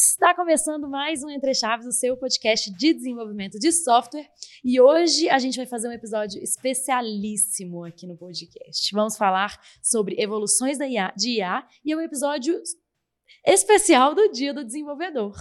[0.00, 4.30] Está começando mais um Entre Chaves, o seu podcast de desenvolvimento de software.
[4.64, 8.92] E hoje a gente vai fazer um episódio especialíssimo aqui no podcast.
[8.92, 12.62] Vamos falar sobre evoluções da IA, de IA e é um episódio
[13.44, 15.34] especial do Dia do Desenvolvedor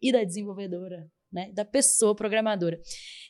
[0.00, 1.10] e da desenvolvedora.
[1.32, 2.80] Né, da pessoa programadora.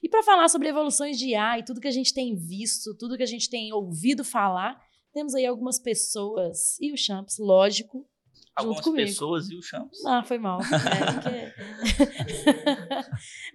[0.02, 3.14] E para falar sobre evoluções de IA e tudo que a gente tem visto, tudo
[3.14, 4.78] que a gente tem ouvido falar,
[5.12, 8.08] temos aí algumas pessoas e o Champs, lógico,
[8.54, 10.04] Algumas pessoas e o Champs.
[10.04, 10.60] Ah, foi mal.
[10.70, 12.50] É, porque...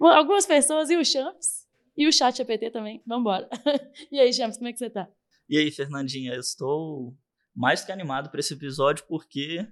[0.00, 1.66] Algumas pessoas e o Champs.
[1.96, 3.02] E o chat APT também.
[3.06, 3.48] Vambora.
[4.12, 5.08] E aí, Champs, como é que você tá?
[5.48, 7.16] E aí, Fernandinha, eu estou
[7.54, 9.66] mais que animado para esse episódio porque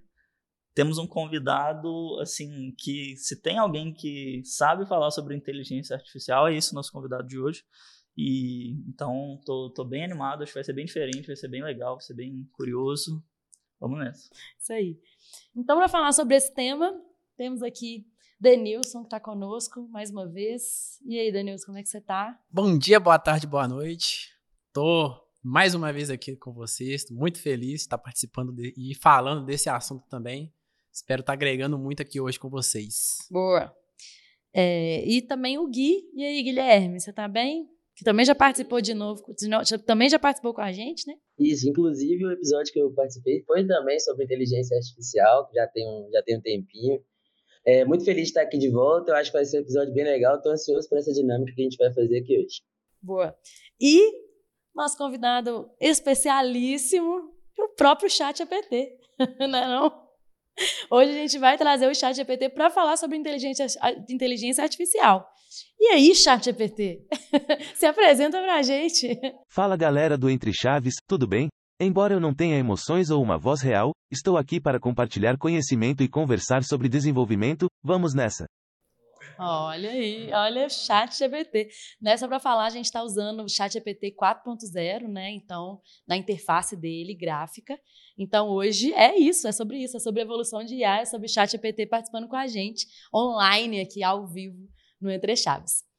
[0.75, 6.57] temos um convidado, assim, que se tem alguém que sabe falar sobre inteligência artificial, é
[6.57, 7.63] esse o nosso convidado de hoje.
[8.17, 11.63] E então tô, tô bem animado, acho que vai ser bem diferente, vai ser bem
[11.63, 13.23] legal, vai ser bem curioso.
[13.85, 14.31] Vamos nessa.
[14.59, 14.99] Isso aí.
[15.55, 16.99] Então, para falar sobre esse tema,
[17.37, 18.07] temos aqui
[18.41, 20.99] Denilson, que está conosco mais uma vez.
[21.05, 22.41] E aí, Denilson, como é que você está?
[22.51, 24.31] Bom dia, boa tarde, boa noite.
[24.73, 28.95] Tô mais uma vez aqui com vocês, Tô muito feliz de estar participando de, e
[28.95, 30.51] falando desse assunto também.
[30.91, 33.19] Espero estar agregando muito aqui hoje com vocês.
[33.31, 33.71] Boa.
[34.51, 36.11] É, e também o Gui.
[36.15, 37.69] E aí, Guilherme, você está bem?
[38.05, 41.15] Que também já participou de novo, de também já participou com a gente, né?
[41.39, 45.89] Isso, inclusive o episódio que eu participei foi também sobre inteligência artificial, que já tem
[45.89, 47.03] um, já tem um tempinho.
[47.67, 49.95] É, muito feliz de estar aqui de volta, eu acho que vai ser um episódio
[49.95, 52.61] bem legal, estou ansioso por essa dinâmica que a gente vai fazer aqui hoje.
[53.01, 53.35] Boa.
[53.81, 54.13] E
[54.75, 58.99] nosso convidado especialíssimo, o próprio chat APT,
[59.49, 60.04] não é não?
[60.91, 63.67] Hoje a gente vai trazer o chat GPT para falar sobre inteligência,
[64.09, 65.27] inteligência artificial.
[65.79, 67.07] E aí, chat GPT?
[67.75, 69.19] Se apresenta para a gente.
[69.49, 71.49] Fala galera do Entre Chaves, tudo bem?
[71.81, 76.09] Embora eu não tenha emoções ou uma voz real, estou aqui para compartilhar conhecimento e
[76.09, 78.47] conversar sobre desenvolvimento, vamos nessa!
[79.39, 81.69] Olha aí, olha o chat GPT.
[82.01, 85.31] Né, só para falar, a gente está usando o chat GPT 4.0, né?
[85.33, 87.79] Então, na interface dele, gráfica.
[88.17, 91.31] Então, hoje é isso, é sobre isso, é sobre evolução de IA, é sobre o
[91.31, 94.69] chat GPT participando com a gente, online aqui, ao vivo,
[95.01, 95.94] no Entre Chaves.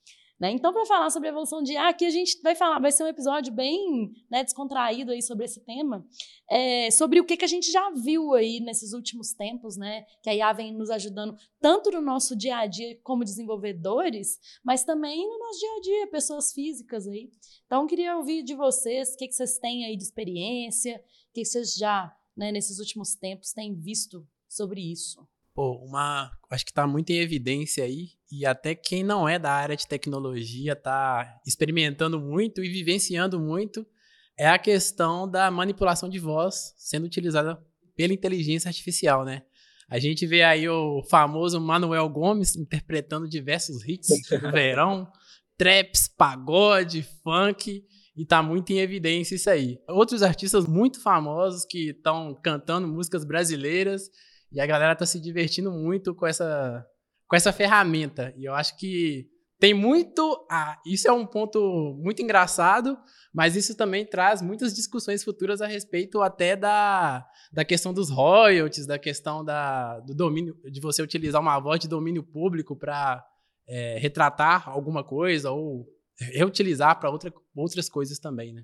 [0.45, 0.51] Né?
[0.51, 3.03] Então, para falar sobre a evolução de IA, aqui a gente vai falar, vai ser
[3.03, 6.06] um episódio bem né, descontraído aí sobre esse tema,
[6.47, 10.05] é, sobre o que, que a gente já viu aí nesses últimos tempos, né?
[10.22, 14.84] Que a IA vem nos ajudando tanto no nosso dia a dia como desenvolvedores, mas
[14.84, 17.31] também no nosso dia a dia, pessoas físicas aí.
[17.66, 20.97] Então, queria ouvir de vocês o que, que vocês têm aí de experiência,
[21.29, 25.28] o que, que vocês já, né, nesses últimos tempos, têm visto sobre isso.
[25.55, 26.29] Pô, uma.
[26.51, 28.09] Acho que está muito em evidência aí,
[28.40, 33.85] e até quem não é da área de tecnologia está experimentando muito e vivenciando muito,
[34.38, 37.57] é a questão da manipulação de voz sendo utilizada
[37.96, 39.44] pela inteligência artificial, né?
[39.90, 44.09] A gente vê aí o famoso Manuel Gomes interpretando diversos hits
[44.41, 45.07] do verão,
[45.57, 47.84] traps, pagode, funk,
[48.17, 49.78] e tá muito em evidência isso aí.
[49.88, 54.09] Outros artistas muito famosos que estão cantando músicas brasileiras
[54.52, 56.85] e a galera tá se divertindo muito com essa,
[57.28, 58.34] com essa ferramenta.
[58.38, 59.28] E eu acho que
[59.59, 60.46] tem muito.
[60.86, 62.97] Isso é um ponto muito engraçado,
[63.34, 68.85] mas isso também traz muitas discussões futuras a respeito até da, da questão dos royalties,
[68.85, 73.25] da questão da, do domínio, de você utilizar uma voz de domínio público para
[73.68, 75.88] é, retratar alguma coisa ou
[76.18, 78.64] reutilizar para outra, outras coisas também, né?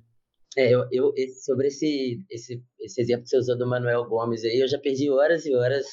[0.58, 1.14] É, eu, eu
[1.46, 5.10] sobre esse, esse, esse exemplo que você usou do Manuel Gomes aí, eu já perdi
[5.10, 5.86] horas e horas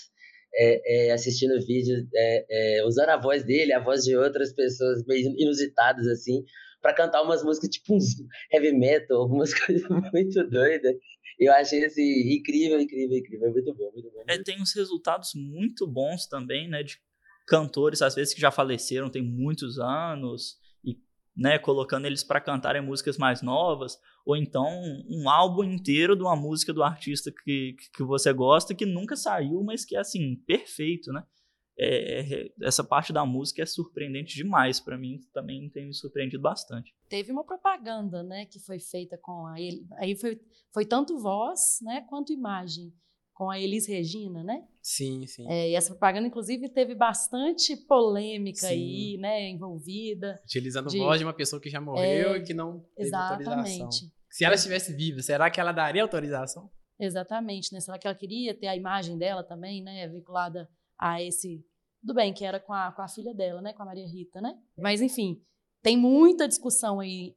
[0.55, 2.47] é, é, assistindo vídeos, é,
[2.79, 6.45] é, usando a voz dele, a voz de outras pessoas meio inusitadas, assim,
[6.81, 8.17] para cantar umas músicas tipo uns
[8.53, 10.97] heavy metal, algumas coisas muito doidas.
[11.39, 13.51] Eu achei assim, incrível, incrível, incrível.
[13.53, 14.25] Muito bom, muito bom.
[14.27, 16.83] É, tem uns resultados muito bons também, né?
[16.83, 16.99] De
[17.47, 20.59] cantores, às vezes, que já faleceram, tem muitos anos
[21.39, 23.97] né, colocando eles para cantarem músicas mais novas,
[24.27, 24.67] ou então
[25.09, 29.63] um álbum inteiro de uma música do artista que, que você gosta que nunca saiu,
[29.63, 31.25] mas que é assim, perfeito, né?
[31.81, 36.43] É, é essa parte da música é surpreendente demais para mim, também tem me surpreendido
[36.43, 36.93] bastante.
[37.09, 40.41] Teve uma propaganda, né, que foi feita com a aí foi,
[40.75, 42.93] foi tanto voz, né, quanto imagem
[43.39, 44.67] com a Elis Regina, né?
[44.83, 45.49] Sim, sim.
[45.49, 48.67] É, e essa propaganda, inclusive, teve bastante polêmica sim.
[48.67, 50.41] aí, né, envolvida.
[50.45, 50.99] Utilizando de...
[50.99, 53.49] voz de uma pessoa que já morreu é, e que não teve exatamente.
[53.49, 54.11] autorização.
[54.29, 56.69] Se ela estivesse viva, será que ela daria autorização?
[56.99, 57.79] Exatamente, né?
[57.79, 60.69] Será que ela queria ter a imagem dela também, né, vinculada
[60.99, 61.65] a esse...
[62.01, 64.41] Tudo bem, que era com a, com a filha dela, né, com a Maria Rita,
[64.41, 64.53] né?
[64.77, 65.41] Mas, enfim,
[65.81, 67.37] tem muita discussão aí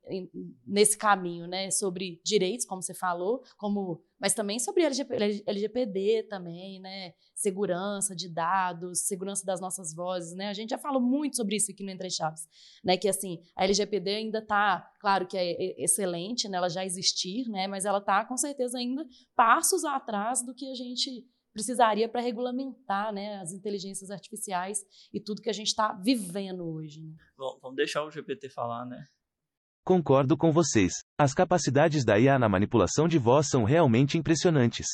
[0.65, 6.79] nesse caminho, né, sobre direitos, como você falou, como mas também sobre LGP, LGPD também,
[6.79, 7.13] né?
[7.33, 10.49] Segurança de dados, segurança das nossas vozes, né?
[10.49, 12.47] A gente já falou muito sobre isso aqui no Entre Chaves,
[12.83, 12.95] né?
[12.95, 16.59] Que assim, a LGPD ainda está, claro que é excelente, né?
[16.59, 17.67] Ela já existir, né?
[17.67, 19.03] Mas ela está com certeza ainda
[19.35, 25.41] passos atrás do que a gente precisaria para regulamentar né, as inteligências artificiais e tudo
[25.41, 27.01] que a gente está vivendo hoje.
[27.01, 27.13] Né?
[27.37, 29.05] Bom, vamos deixar o GPT falar, né?
[29.83, 30.93] Concordo com vocês.
[31.19, 34.85] As capacidades da IA na manipulação de voz são realmente impressionantes.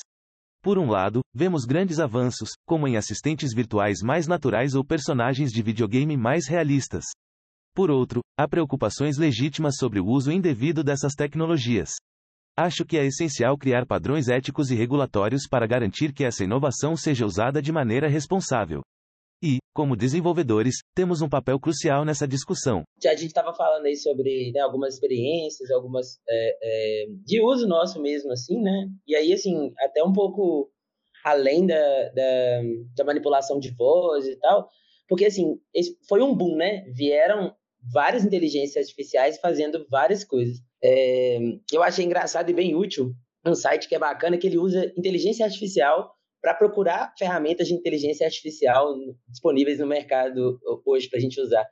[0.63, 5.61] Por um lado, vemos grandes avanços, como em assistentes virtuais mais naturais ou personagens de
[5.61, 7.03] videogame mais realistas.
[7.75, 11.91] Por outro, há preocupações legítimas sobre o uso indevido dessas tecnologias.
[12.57, 17.25] Acho que é essencial criar padrões éticos e regulatórios para garantir que essa inovação seja
[17.25, 18.81] usada de maneira responsável.
[19.41, 22.83] E, como desenvolvedores, temos um papel crucial nessa discussão.
[23.05, 28.01] A gente estava falando aí sobre né, algumas experiências, algumas é, é, de uso nosso
[28.01, 28.87] mesmo, assim, né?
[29.07, 30.71] E aí, assim, até um pouco
[31.23, 32.61] além da, da,
[32.95, 34.67] da manipulação de voz e tal,
[35.07, 35.59] porque, assim,
[36.07, 36.83] foi um boom, né?
[36.93, 37.53] Vieram
[37.93, 40.57] várias inteligências artificiais fazendo várias coisas.
[40.83, 41.37] É,
[41.71, 43.13] eu achei engraçado e bem útil
[43.45, 48.25] um site que é bacana, que ele usa inteligência artificial para procurar ferramentas de inteligência
[48.25, 48.95] artificial
[49.27, 51.67] disponíveis no mercado hoje para a gente usar.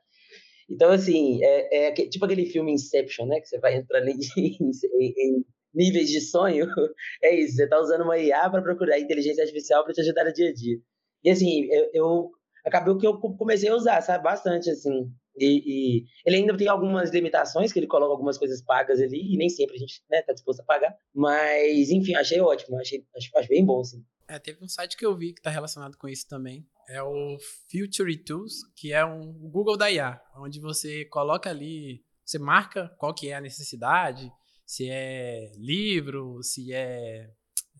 [0.68, 3.40] Então, assim, é, é, tipo aquele filme Inception, né?
[3.40, 6.66] Que você vai entrando em, em, em níveis de sonho.
[7.22, 10.32] É isso, você está usando uma IA para procurar inteligência artificial para te ajudar no
[10.32, 10.78] dia a dia.
[11.24, 12.30] E, assim, eu, eu
[12.64, 14.24] acabou que eu comecei a usar, sabe?
[14.24, 15.10] Bastante, assim.
[15.38, 19.36] E, e, ele ainda tem algumas limitações, que ele coloca algumas coisas pagas ali, e
[19.36, 20.94] nem sempre a gente né, tá disposto a pagar.
[21.14, 24.02] Mas, enfim, achei ótimo, achei, acho bem bom, assim.
[24.28, 26.66] É, teve um site que eu vi que está relacionado com isso também.
[26.88, 27.36] É o
[27.70, 33.14] Future Tools, que é um Google da IA, onde você coloca ali, você marca qual
[33.14, 34.30] que é a necessidade,
[34.64, 37.30] se é livro, se é,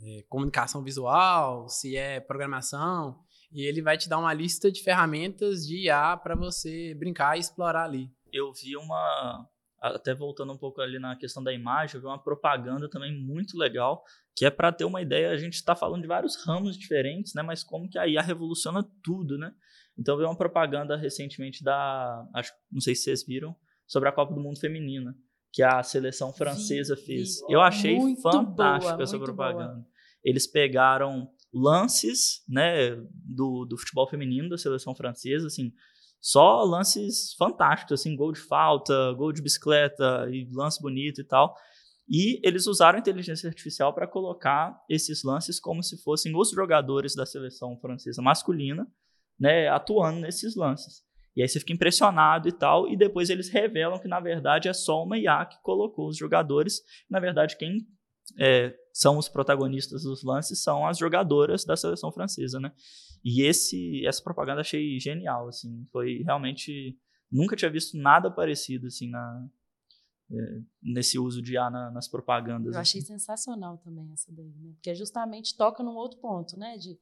[0.02, 3.18] é comunicação visual, se é programação,
[3.52, 7.40] e ele vai te dar uma lista de ferramentas de IA para você brincar e
[7.40, 8.10] explorar ali.
[8.32, 9.48] Eu vi uma,
[9.80, 13.56] até voltando um pouco ali na questão da imagem, eu vi uma propaganda também muito
[13.56, 14.02] legal,
[14.34, 17.42] que é para ter uma ideia, a gente está falando de vários ramos diferentes, né,
[17.42, 19.52] mas como que a IA revoluciona tudo, né?
[19.98, 23.56] Então eu vi uma propaganda recentemente da, acho, não sei se vocês viram,
[23.86, 25.16] sobre a Copa do Mundo Feminina,
[25.52, 27.40] que a seleção francesa vi, fez.
[27.46, 27.52] Vi.
[27.52, 29.74] Eu achei muito fantástica boa, essa propaganda.
[29.74, 29.86] Boa.
[30.22, 32.94] Eles pegaram lances, né,
[33.24, 35.72] do, do futebol feminino da seleção francesa, assim,
[36.20, 41.54] só lances fantásticos, assim, gol de falta, gol de bicicleta e lance bonito e tal.
[42.08, 47.26] E eles usaram inteligência artificial para colocar esses lances como se fossem os jogadores da
[47.26, 48.86] seleção francesa masculina,
[49.38, 51.04] né, atuando nesses lances.
[51.36, 54.72] E aí você fica impressionado e tal, e depois eles revelam que na verdade é
[54.72, 56.80] só uma IA que colocou os jogadores.
[57.10, 57.86] Na verdade, quem
[58.38, 62.72] é, são os protagonistas dos lances são as jogadoras da seleção francesa, né?
[63.24, 66.98] E esse essa propaganda achei genial, assim, foi realmente
[67.30, 69.48] nunca tinha visto nada parecido assim na
[70.30, 72.74] é, nesse uso de A na, nas propagandas.
[72.74, 73.12] Eu achei assim.
[73.12, 74.72] sensacional também essa daí, né?
[74.74, 76.76] Porque justamente toca num outro ponto, né?
[76.76, 76.98] De,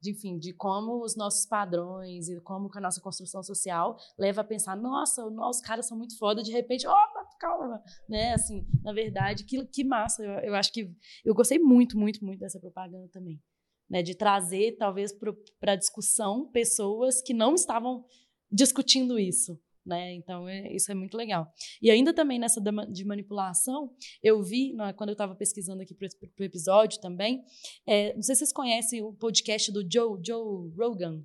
[0.00, 4.44] de, enfim, de como os nossos padrões e como a nossa construção social leva a
[4.44, 8.34] pensar, nossa, os caras são muito foda, de repente, opa, calma, né?
[8.34, 10.22] Assim, na verdade, que, que massa.
[10.22, 13.40] Eu, eu acho que eu gostei muito, muito, muito dessa propaganda também.
[13.88, 15.12] Né, de trazer, talvez,
[15.60, 18.04] para a discussão pessoas que não estavam
[18.50, 19.56] discutindo isso.
[19.86, 20.14] Né?
[20.14, 21.46] Então, é, isso é muito legal.
[21.80, 26.08] E ainda também nessa de manipulação, eu vi, quando eu estava pesquisando aqui para
[26.40, 27.44] o episódio também,
[27.86, 31.22] é, não sei se vocês conhecem o podcast do Joe, Joe Rogan,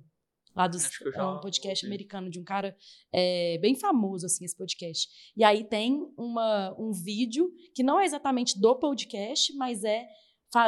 [0.54, 2.76] lá do é um podcast americano de um cara
[3.12, 8.04] é, bem famoso assim esse podcast e aí tem uma, um vídeo que não é
[8.04, 10.06] exatamente do podcast mas é,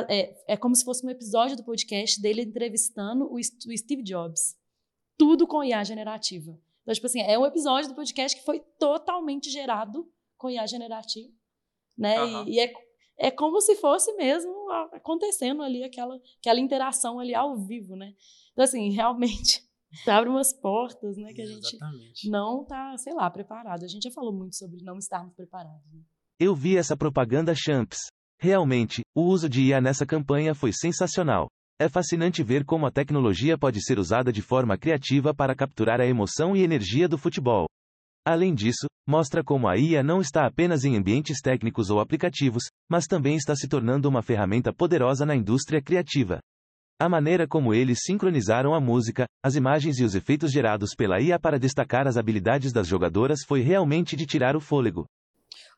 [0.08, 4.56] é é como se fosse um episódio do podcast dele entrevistando o, o Steve Jobs
[5.16, 9.50] tudo com IA generativa então tipo assim é um episódio do podcast que foi totalmente
[9.50, 11.32] gerado com IA generativa
[11.96, 12.48] né uhum.
[12.48, 12.72] e, e é
[13.16, 14.52] é como se fosse mesmo
[14.92, 18.14] acontecendo ali aquela aquela interação ali ao vivo né
[18.52, 19.62] então assim realmente
[20.08, 22.28] abre umas portas, né, que a gente Exatamente.
[22.28, 23.84] não tá, sei lá, preparado.
[23.84, 25.86] A gente já falou muito sobre não estarmos preparados.
[25.92, 26.02] Né?
[26.38, 28.08] Eu vi essa propaganda Champs.
[28.44, 31.48] Realmente, o uso de IA nessa campanha foi sensacional.
[31.80, 36.06] É fascinante ver como a tecnologia pode ser usada de forma criativa para capturar a
[36.06, 37.66] emoção e energia do futebol.
[38.22, 43.06] Além disso, mostra como a IA não está apenas em ambientes técnicos ou aplicativos, mas
[43.06, 46.38] também está se tornando uma ferramenta poderosa na indústria criativa.
[47.00, 51.40] A maneira como eles sincronizaram a música, as imagens e os efeitos gerados pela IA
[51.40, 55.06] para destacar as habilidades das jogadoras foi realmente de tirar o fôlego.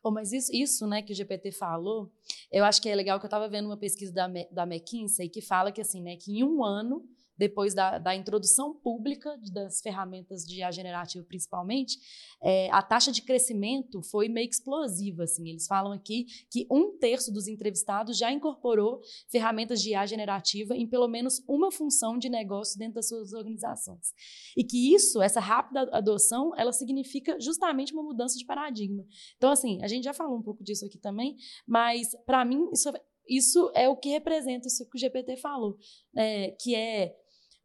[0.03, 2.11] Oh, mas isso, isso, né, que o GPT falou,
[2.51, 5.41] eu acho que é legal que eu estava vendo uma pesquisa da, da McKinsey que
[5.41, 7.03] fala que assim, né, que em um ano
[7.37, 11.97] depois da, da introdução pública das ferramentas de IA generativa, principalmente,
[12.41, 15.23] é, a taxa de crescimento foi meio explosiva.
[15.23, 15.49] Assim.
[15.49, 20.87] Eles falam aqui que um terço dos entrevistados já incorporou ferramentas de IA generativa em
[20.87, 24.13] pelo menos uma função de negócio dentro das suas organizações.
[24.55, 29.05] E que isso, essa rápida adoção, ela significa justamente uma mudança de paradigma.
[29.37, 32.91] Então, assim, a gente já falou um pouco disso aqui também, mas, para mim, isso
[33.29, 35.77] isso é o que representa isso que o GPT falou,
[36.15, 37.13] é, que é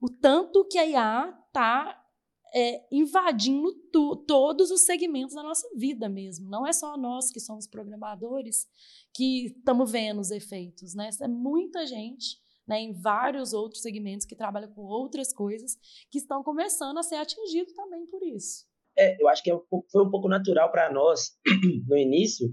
[0.03, 2.05] o tanto que a IA está
[2.53, 6.51] é, invadindo tu, todos os segmentos da nossa vida mesmo.
[6.51, 8.67] Não é só nós que somos programadores
[9.15, 11.09] que estamos vendo os efeitos, né?
[11.21, 15.77] É muita gente né, em vários outros segmentos que trabalham com outras coisas
[16.11, 18.67] que estão começando a ser atingidos também por isso.
[18.99, 19.59] É, eu acho que é
[19.91, 21.37] foi um pouco natural para nós
[21.89, 22.53] no início,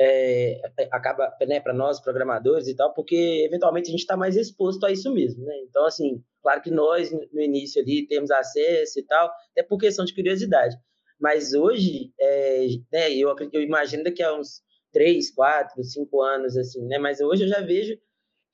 [0.00, 4.86] é, acaba né, para nós programadores e tal, porque eventualmente a gente está mais exposto
[4.86, 5.54] a isso mesmo, né?
[5.68, 10.04] Então assim, Claro que nós, no início ali, temos acesso e tal, até por questão
[10.04, 10.76] de curiosidade.
[11.20, 16.82] Mas hoje, é, né, eu, eu imagino daqui a uns três, quatro, cinco anos, assim,
[16.86, 16.98] né?
[16.98, 17.96] Mas hoje eu já vejo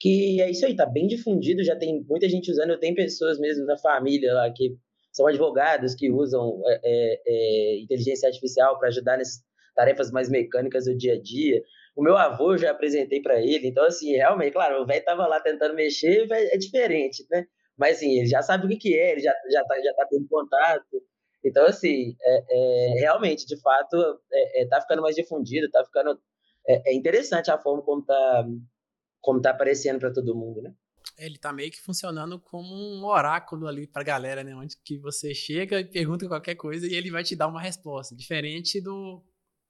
[0.01, 3.39] que é isso aí, tá bem difundido, já tem muita gente usando, eu tenho pessoas
[3.39, 4.77] mesmo na família lá que
[5.11, 9.43] são advogados que usam é, é, é inteligência artificial para ajudar nessas
[9.77, 11.63] tarefas mais mecânicas do dia a dia.
[11.95, 15.27] O meu avô eu já apresentei para ele, então assim, realmente, claro, o velho tava
[15.27, 17.47] lá tentando mexer, é diferente, né?
[17.77, 20.07] Mas, assim, ele já sabe o que, que é, ele já, já, tá, já tá
[20.09, 21.03] tendo contato.
[21.45, 23.97] Então, assim, é, é realmente, de fato,
[24.33, 26.19] é, é, tá ficando mais difundido, tá ficando...
[26.67, 28.47] É, é interessante a forma como tá,
[29.21, 30.73] como tá aparecendo para todo mundo, né?
[31.19, 34.55] Ele tá meio que funcionando como um oráculo ali pra galera, né?
[34.57, 38.17] Onde que você chega e pergunta qualquer coisa e ele vai te dar uma resposta.
[38.17, 39.23] Diferente do,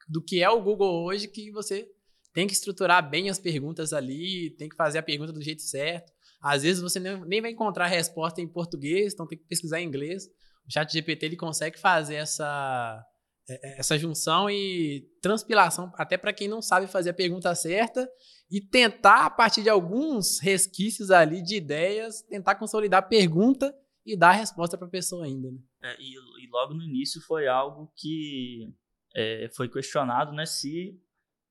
[0.06, 1.88] do que é o Google hoje, que você
[2.32, 6.12] tem que estruturar bem as perguntas ali, tem que fazer a pergunta do jeito certo.
[6.40, 9.86] Às vezes você nem vai encontrar a resposta em português, então tem que pesquisar em
[9.86, 10.26] inglês.
[10.66, 13.02] O chat GPT ele consegue fazer essa,
[13.48, 18.08] é, é, essa junção e transpilação, até para quem não sabe fazer a pergunta certa
[18.50, 24.16] e tentar, a partir de alguns resquícios ali de ideias, tentar consolidar a pergunta e
[24.16, 25.50] dar a resposta para a pessoa ainda.
[25.50, 25.58] Né?
[25.82, 28.72] É, e, e, logo no início foi algo que
[29.16, 31.00] é, foi questionado, né, se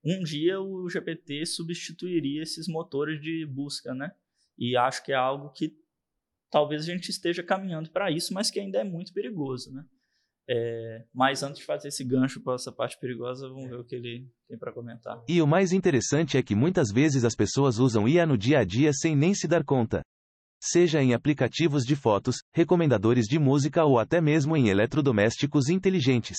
[0.03, 4.12] um dia o GPT substituiria esses motores de busca, né?
[4.55, 5.75] E acho que é algo que
[6.51, 9.84] talvez a gente esteja caminhando para isso, mas que ainda é muito perigoso, né?
[10.48, 13.95] É, mas antes de fazer esse gancho para essa parte perigosa, vamos ver o que
[13.95, 15.24] ele tem para comentar.
[15.27, 18.63] E o mais interessante é que muitas vezes as pessoas usam IA no dia a
[18.63, 20.01] dia sem nem se dar conta.
[20.62, 26.38] Seja em aplicativos de fotos, recomendadores de música ou até mesmo em eletrodomésticos inteligentes.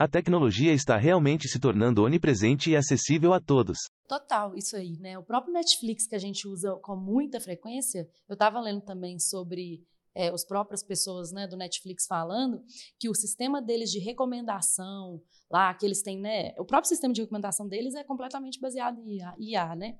[0.00, 3.80] A tecnologia está realmente se tornando onipresente e acessível a todos.
[4.08, 5.18] Total, isso aí, né?
[5.18, 9.84] O próprio Netflix que a gente usa com muita frequência, eu estava lendo também sobre
[10.14, 12.64] é, as próprias pessoas né, do Netflix falando
[12.98, 16.54] que o sistema deles de recomendação, lá que eles têm, né?
[16.58, 19.98] O próprio sistema de recomendação deles é completamente baseado em IA, IA né?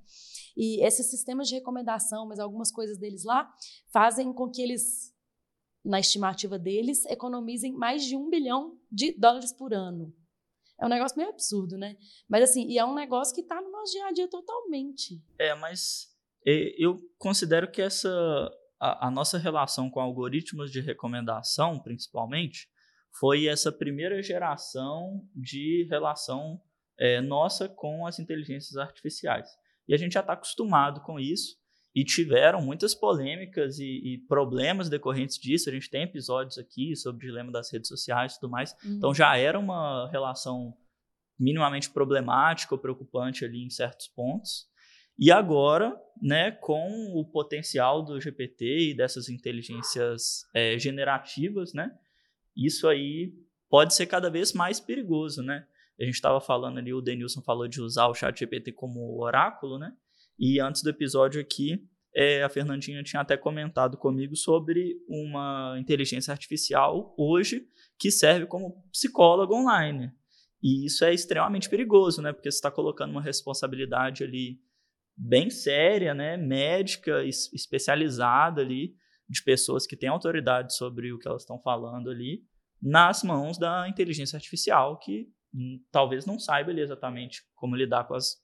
[0.56, 3.52] E esses sistemas de recomendação, mas algumas coisas deles lá,
[3.92, 5.12] fazem com que eles
[5.84, 10.14] na estimativa deles, economizem mais de um bilhão de dólares por ano.
[10.80, 11.96] É um negócio meio absurdo, né?
[12.28, 15.22] Mas assim, e é um negócio que está no nosso dia a dia totalmente.
[15.38, 16.08] É, mas
[16.44, 18.08] eu considero que essa
[18.80, 22.66] a, a nossa relação com algoritmos de recomendação, principalmente,
[23.18, 26.60] foi essa primeira geração de relação
[26.98, 29.48] é, nossa com as inteligências artificiais.
[29.86, 31.59] E a gente já está acostumado com isso
[31.94, 35.68] e tiveram muitas polêmicas e, e, problemas decorrentes disso.
[35.68, 38.76] A gente tem episódios aqui sobre o dilema das redes sociais e tudo mais.
[38.84, 38.96] Uhum.
[38.96, 40.76] Então já era uma relação
[41.38, 44.68] minimamente problemática ou preocupante ali em certos pontos.
[45.18, 51.90] E agora, né, com o potencial do GPT e dessas inteligências é, generativas, né,
[52.56, 53.34] isso aí
[53.68, 55.66] pode ser cada vez mais perigoso, né?
[56.00, 59.78] A gente estava falando ali, o Denilson falou de usar o chat GPT como oráculo,
[59.78, 59.92] né?
[60.40, 66.32] E antes do episódio aqui, é, a Fernandinha tinha até comentado comigo sobre uma inteligência
[66.32, 67.68] artificial hoje
[67.98, 70.10] que serve como psicólogo online.
[70.62, 72.32] E isso é extremamente perigoso, né?
[72.32, 74.58] Porque você está colocando uma responsabilidade ali
[75.14, 76.38] bem séria, né?
[76.38, 78.94] Médica, especializada ali,
[79.28, 82.42] de pessoas que têm autoridade sobre o que elas estão falando ali,
[82.80, 88.14] nas mãos da inteligência artificial, que hum, talvez não saiba ali exatamente como lidar com
[88.14, 88.36] as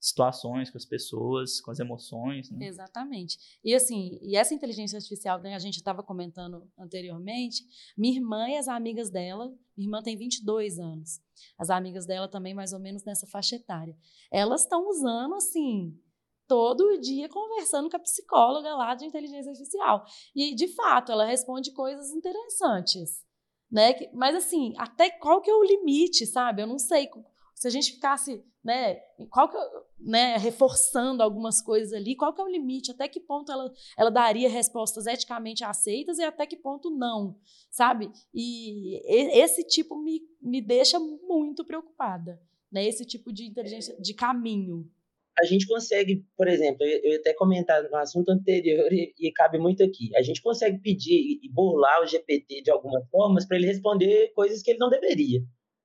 [0.00, 2.50] situações, com as pessoas, com as emoções.
[2.50, 2.66] Né?
[2.66, 3.38] Exatamente.
[3.64, 7.62] E assim, e essa inteligência artificial, né, a gente estava comentando anteriormente,
[7.96, 9.46] minha irmã e as amigas dela,
[9.76, 11.20] minha irmã tem 22 anos,
[11.58, 13.96] as amigas dela também mais ou menos nessa faixa etária,
[14.30, 15.98] elas estão usando assim
[16.46, 20.04] todo dia conversando com a psicóloga lá de inteligência artificial.
[20.34, 23.24] E, de fato, ela responde coisas interessantes.
[23.70, 23.94] Né?
[24.12, 26.62] Mas, assim, até qual que é o limite, sabe?
[26.62, 27.08] Eu não sei.
[27.54, 28.94] Se a gente ficasse, né,
[29.30, 29.58] qual que,
[30.00, 32.90] né, reforçando algumas coisas ali, qual que é o limite?
[32.90, 37.36] Até que ponto ela, ela daria respostas eticamente aceitas e até que ponto não,
[37.70, 38.10] sabe?
[38.32, 39.00] E
[39.38, 42.40] esse tipo me, me deixa muito preocupada,
[42.72, 42.86] né?
[42.86, 44.90] Esse tipo de inteligência, de caminho
[45.36, 49.82] a gente consegue, por exemplo, eu, até comentar no assunto anterior e, e, cabe muito
[49.82, 54.32] aqui, a gente consegue pedir e burlar o GPT de alguma forma para ele responder
[54.32, 55.40] coisas que ele não deveria,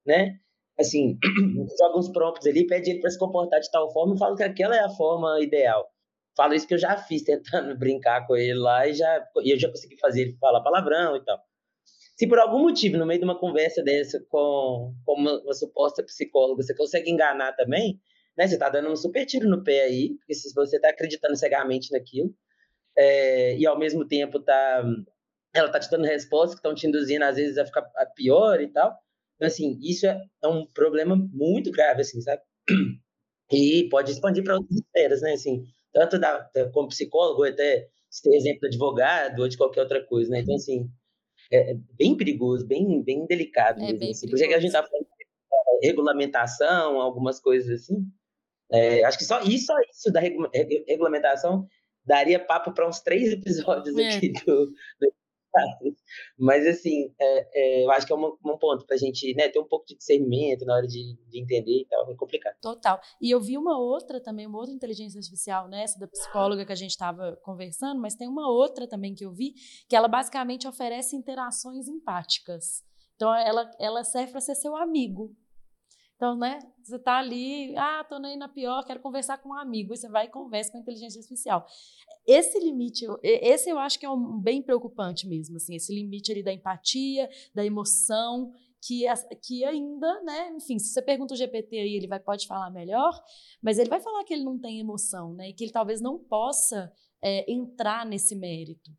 [0.06, 0.40] né?
[0.80, 1.18] Assim,
[1.80, 4.44] joga uns prompts ali, pede ele para se comportar de tal forma e fala que
[4.44, 5.90] aquela é a forma ideal.
[6.38, 9.60] Falo isso que eu já fiz, tentando brincar com ele lá e, já, e eu
[9.60, 11.38] já consegui fazer ele falar palavrão e tal.
[12.16, 16.04] Se por algum motivo, no meio de uma conversa dessa com, com uma, uma suposta
[16.04, 18.00] psicóloga, você consegue enganar também,
[18.38, 18.48] né?
[18.48, 21.92] Você está dando um super tiro no pé aí, porque se você está acreditando cegamente
[21.92, 22.34] naquilo,
[22.98, 24.84] é, e ao mesmo tempo tá,
[25.54, 27.84] ela está te dando respostas que estão te induzindo, às vezes, a ficar
[28.16, 28.98] pior e tal.
[29.40, 32.42] Então, assim, isso é, é um problema muito grave, assim, sabe?
[33.52, 35.34] E pode expandir para outras esferas, né?
[35.34, 39.82] Assim, tanto da, da, como psicólogo, até se tem exemplo de advogado ou de qualquer
[39.82, 40.42] outra coisa, né?
[40.42, 40.88] Então, assim,
[41.52, 43.80] é, é bem perigoso, bem, bem delicado.
[43.80, 44.30] É mesmo, bem assim.
[44.30, 45.08] Por isso que a gente está falando
[45.82, 48.06] de regulamentação, algumas coisas assim.
[48.72, 51.66] É, acho que só isso, só isso da regulamentação
[52.06, 54.16] daria papo para uns três episódios é.
[54.16, 55.14] aqui do, do,
[56.38, 59.50] Mas, assim, é, é, eu acho que é um, um ponto para a gente né,
[59.50, 62.56] ter um pouco de discernimento na hora de, de, entender e tal, é complicado.
[62.62, 63.00] Total.
[63.22, 66.72] E eu vi uma outra também, uma outra inteligência artificial, né, essa da psicóloga que
[66.72, 69.54] a gente estava conversando, mas tem uma outra também que eu vi,
[69.88, 72.84] que ela basicamente oferece interações empáticas.
[73.16, 75.36] Então, ela, ela serve para ser seu amigo.
[76.20, 79.94] Então, né, você está ali, ah, estou aí na pior, quero conversar com um amigo,
[79.94, 81.66] e você vai e conversa com a inteligência artificial.
[82.28, 86.44] Esse limite, esse eu acho que é um bem preocupante mesmo, assim, esse limite ali
[86.44, 88.52] da empatia, da emoção,
[88.86, 89.06] que,
[89.42, 93.18] que ainda, né, enfim, se você pergunta o GPT aí, ele vai, pode falar melhor,
[93.62, 96.20] mas ele vai falar que ele não tem emoção, né, e que ele talvez não
[96.20, 96.92] possa
[97.24, 98.92] é, entrar nesse mérito,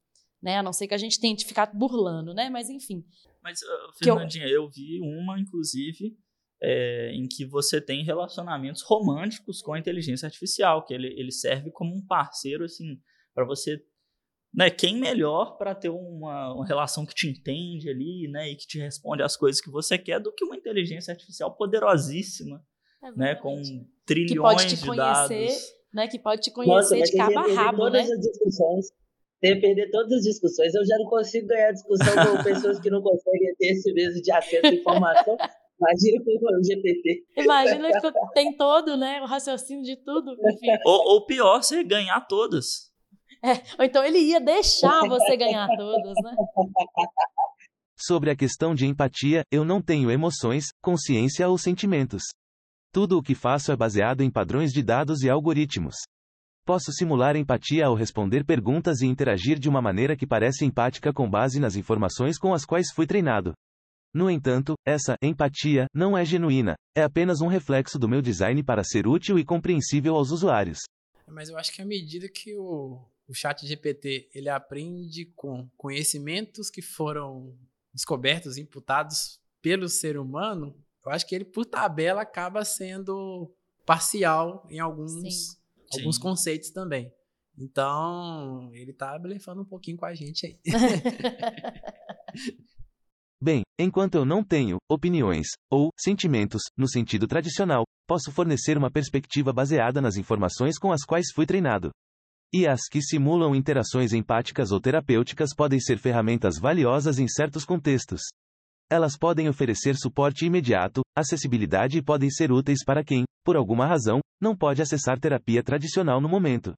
[0.43, 3.05] né, a não ser que a gente tente ficar burlando, né, mas enfim.
[3.43, 4.63] Mas, uh, Fernandinha, eu...
[4.65, 6.17] eu vi uma, inclusive,
[6.63, 11.71] é, em que você tem relacionamentos românticos com a inteligência artificial, que ele, ele serve
[11.71, 13.01] como um parceiro, assim,
[13.35, 13.83] para você.
[14.53, 18.67] Né, quem melhor para ter uma, uma, relação que te entende ali, né, e que
[18.67, 22.61] te responde às coisas que você quer do que uma inteligência artificial poderosíssima,
[23.03, 23.63] é né, com
[24.05, 25.75] trilhões que pode te de conhecer, dados.
[25.95, 28.15] Né, que pode te conhecer Nossa, de cabo a rabo, todas né?
[28.15, 28.87] As discussões,
[29.41, 30.75] tem perder todas as discussões.
[30.75, 34.33] Eu já não consigo ganhar discussão com pessoas que não conseguem ter esse mesmo de
[34.33, 35.37] acesso à informação.
[35.81, 37.25] Imagina com o GPT.
[37.39, 39.23] Imagina que tem todo, né?
[39.23, 40.37] O raciocínio de tudo.
[40.85, 42.91] Ou, ou pior, você ganhar todas.
[43.43, 46.37] É, ou então ele ia deixar você ganhar todas, né?
[47.97, 52.23] Sobre a questão de empatia, eu não tenho emoções, consciência ou sentimentos.
[52.93, 55.95] Tudo o que faço é baseado em padrões de dados e algoritmos.
[56.67, 61.29] Posso simular empatia ao responder perguntas e interagir de uma maneira que parece empática com
[61.29, 63.55] base nas informações com as quais fui treinado.
[64.13, 68.83] No entanto, essa empatia não é genuína, é apenas um reflexo do meu design para
[68.83, 70.81] ser útil e compreensível aos usuários.
[71.29, 76.69] Mas eu acho que à medida que o, o chat GPT ele aprende com conhecimentos
[76.69, 77.57] que foram
[77.95, 80.75] descobertos, imputados pelo ser humano,
[81.07, 83.55] eu acho que ele, por tabela, acaba sendo
[83.87, 85.57] parcial em alguns,
[85.93, 86.23] alguns Sim.
[86.23, 87.13] conceitos também.
[87.57, 90.59] Então, ele tá blefando um pouquinho com a gente aí.
[93.43, 99.51] Bem, enquanto eu não tenho opiniões ou sentimentos no sentido tradicional, posso fornecer uma perspectiva
[99.51, 101.91] baseada nas informações com as quais fui treinado.
[102.53, 108.21] E as que simulam interações empáticas ou terapêuticas podem ser ferramentas valiosas em certos contextos.
[108.91, 114.21] Elas podem oferecer suporte imediato, acessibilidade e podem ser úteis para quem, por alguma razão,
[114.39, 116.75] não pode acessar terapia tradicional no momento.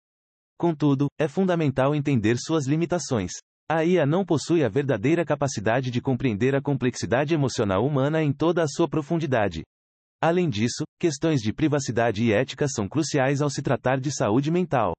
[0.56, 3.32] Contudo, é fundamental entender suas limitações.
[3.70, 8.62] A IA não possui a verdadeira capacidade de compreender a complexidade emocional humana em toda
[8.62, 9.62] a sua profundidade.
[10.20, 14.92] Além disso, questões de privacidade e ética são cruciais ao se tratar de saúde mental.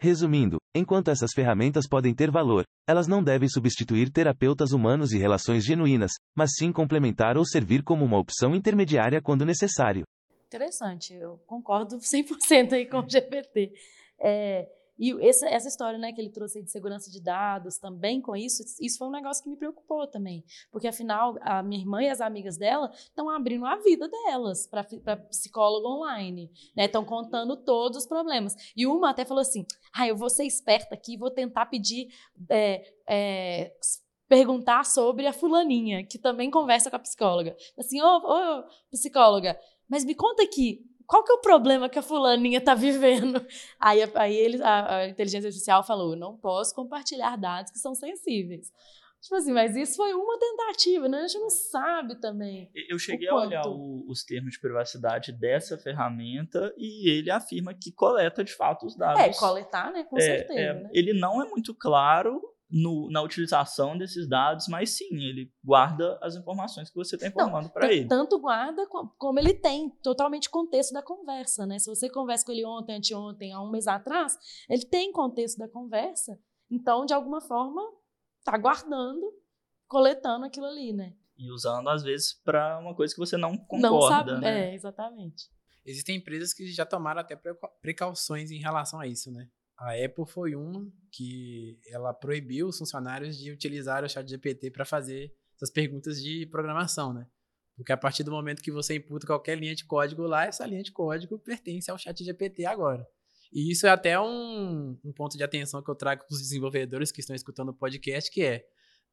[0.00, 5.64] Resumindo, enquanto essas ferramentas podem ter valor, elas não devem substituir terapeutas humanos e relações
[5.64, 10.04] genuínas, mas sim complementar ou servir como uma opção intermediária quando necessário.
[10.46, 13.72] Interessante, eu concordo 100% aí com o GPT.
[14.20, 18.34] É, e essa, essa história né, que ele trouxe de segurança de dados também com
[18.34, 20.44] isso, isso foi um negócio que me preocupou também.
[20.72, 25.16] Porque, afinal, a minha irmã e as amigas dela estão abrindo a vida delas para
[25.16, 26.50] psicólogo online.
[26.76, 28.56] Estão né, contando todos os problemas.
[28.76, 32.08] E uma até falou assim: ah, eu vou ser esperta aqui, vou tentar pedir.
[32.48, 33.72] É, é,
[34.28, 37.56] perguntar sobre a fulaninha, que também conversa com a psicóloga.
[37.78, 39.58] Assim, ô, oh, oh, psicóloga,
[39.88, 43.44] mas me conta aqui, qual que é o problema que a fulaninha está vivendo?
[43.80, 48.70] Aí, aí ele, a, a, inteligência artificial falou, não posso compartilhar dados que são sensíveis.
[49.20, 51.22] Tipo assim, mas isso foi uma tentativa, né?
[51.22, 52.70] A gente não sabe também.
[52.88, 57.90] Eu cheguei a olhar o, os termos de privacidade dessa ferramenta e ele afirma que
[57.90, 59.20] coleta de fato os dados.
[59.20, 60.04] É, coletar, né?
[60.04, 60.60] Com é, certeza.
[60.60, 60.90] É, né?
[60.92, 66.36] Ele não é muito claro no, na utilização desses dados, mas sim, ele guarda as
[66.36, 68.06] informações que você está informando para ele.
[68.06, 71.78] Tanto guarda como ele tem totalmente contexto da conversa, né?
[71.78, 74.36] Se você conversa com ele ontem, anteontem, há um mês atrás,
[74.68, 76.38] ele tem contexto da conversa,
[76.70, 77.82] então, de alguma forma,
[78.38, 79.32] está guardando,
[79.86, 81.14] coletando aquilo ali, né?
[81.38, 84.70] E usando, às vezes, para uma coisa que você não concorda, não sabe, né?
[84.70, 85.44] É, exatamente.
[85.84, 87.40] Existem empresas que já tomaram até
[87.80, 89.48] precauções em relação a isso, né?
[89.78, 94.84] A Apple foi uma que ela proibiu os funcionários de utilizar o chat GPT para
[94.84, 97.26] fazer essas perguntas de programação, né?
[97.76, 100.82] Porque a partir do momento que você imputa qualquer linha de código lá, essa linha
[100.82, 103.06] de código pertence ao chat GPT agora.
[103.52, 107.12] E isso é até um, um ponto de atenção que eu trago para os desenvolvedores
[107.12, 108.64] que estão escutando o podcast, que é,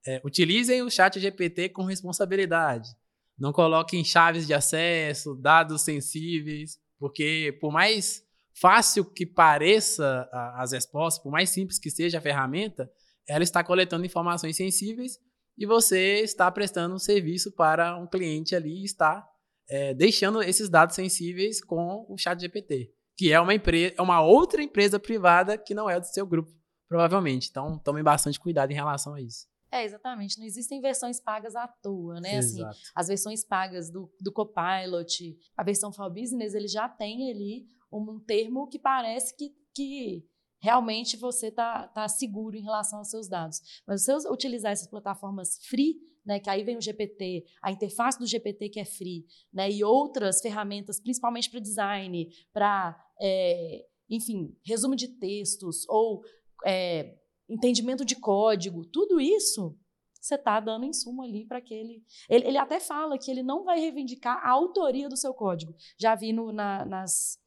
[0.07, 2.89] é utilizem o chat GPT com responsabilidade.
[3.37, 8.24] Não coloquem chaves de acesso, dados sensíveis, porque por mais
[8.59, 12.89] fácil que pareça as respostas, por mais simples que seja a ferramenta,
[13.27, 15.17] ela está coletando informações sensíveis
[15.57, 19.27] e você está prestando um serviço para um cliente ali e está
[19.69, 24.21] é, deixando esses dados sensíveis com o chat GPT, que é uma, empresa, é uma
[24.21, 26.51] outra empresa privada que não é do seu grupo,
[26.87, 27.49] provavelmente.
[27.49, 29.47] Então, tomem bastante cuidado em relação a isso.
[29.71, 30.37] É, exatamente.
[30.37, 32.37] Não existem versões pagas à toa, né?
[32.37, 32.63] Assim,
[32.95, 37.65] as versões pagas do, do Copilot, a versão For Business, ele já tem ali
[37.97, 40.27] um termo que parece que, que
[40.59, 43.61] realmente você está tá seguro em relação aos seus dados.
[43.85, 48.17] Mas se você utilizar essas plataformas free, né, que aí vem o GPT, a interface
[48.17, 54.57] do GPT que é free, né, e outras ferramentas, principalmente para design, para, é, enfim,
[54.65, 56.23] resumo de textos ou
[56.65, 57.15] é,
[57.47, 59.77] entendimento de código, tudo isso
[60.19, 62.03] você está dando insumo ali para aquele.
[62.27, 65.75] Ele, ele até fala que ele não vai reivindicar a autoria do seu código.
[65.99, 67.37] Já vi no, na, nas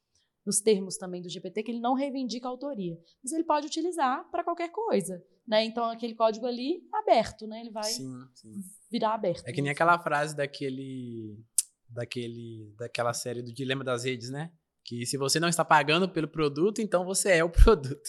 [0.49, 2.97] nos termos também do GPT, que ele não reivindica a autoria.
[3.23, 5.23] Mas ele pode utilizar para qualquer coisa.
[5.47, 5.67] Né?
[5.67, 7.61] Então, aquele código ali é aberto, né?
[7.61, 8.55] Ele vai sim, sim.
[8.91, 9.47] virar aberto.
[9.47, 11.39] É que nem aquela frase daquele,
[11.87, 14.51] daquele, daquela série do Dilema das Redes, né?
[14.83, 18.09] Que se você não está pagando pelo produto, então você é o produto.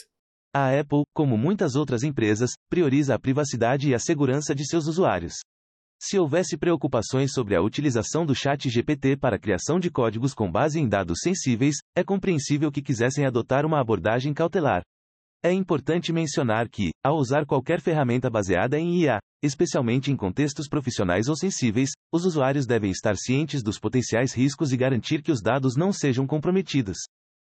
[0.55, 5.39] A Apple, como muitas outras empresas, prioriza a privacidade e a segurança de seus usuários.
[6.01, 10.49] Se houvesse preocupações sobre a utilização do chat GPT para a criação de códigos com
[10.49, 14.81] base em dados sensíveis, é compreensível que quisessem adotar uma abordagem cautelar.
[15.43, 21.27] É importante mencionar que, ao usar qualquer ferramenta baseada em IA, especialmente em contextos profissionais
[21.27, 25.75] ou sensíveis, os usuários devem estar cientes dos potenciais riscos e garantir que os dados
[25.75, 26.97] não sejam comprometidos.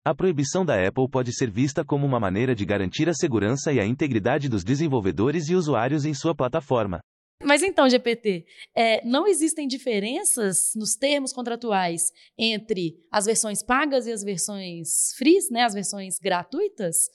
[0.03, 3.79] A proibição da Apple pode ser vista como uma maneira de garantir a segurança e
[3.79, 7.01] a integridade dos desenvolvedores e usuários em sua plataforma.
[7.43, 14.13] Mas então, GPT, é, não existem diferenças nos termos contratuais entre as versões pagas e
[14.13, 17.09] as versões free, né, as versões gratuitas?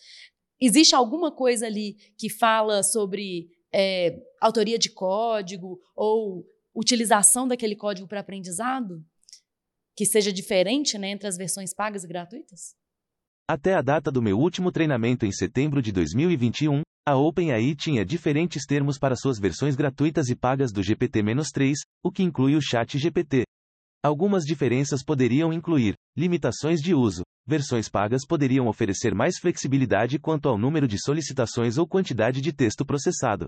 [0.59, 8.07] Existe alguma coisa ali que fala sobre é, autoria de código ou utilização daquele código
[8.07, 9.05] para aprendizado?
[9.95, 12.75] Que seja diferente né, entre as versões pagas e gratuitas?
[13.47, 18.65] Até a data do meu último treinamento em setembro de 2021, a OpenAI tinha diferentes
[18.65, 23.43] termos para suas versões gratuitas e pagas do GPT-3, o que inclui o Chat GPT.
[24.03, 27.21] Algumas diferenças poderiam incluir limitações de uso.
[27.45, 32.83] Versões pagas poderiam oferecer mais flexibilidade quanto ao número de solicitações ou quantidade de texto
[32.83, 33.45] processado.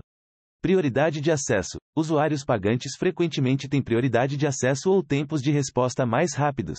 [0.62, 1.78] Prioridade de acesso.
[1.96, 6.78] Usuários pagantes frequentemente têm prioridade de acesso ou tempos de resposta mais rápidos.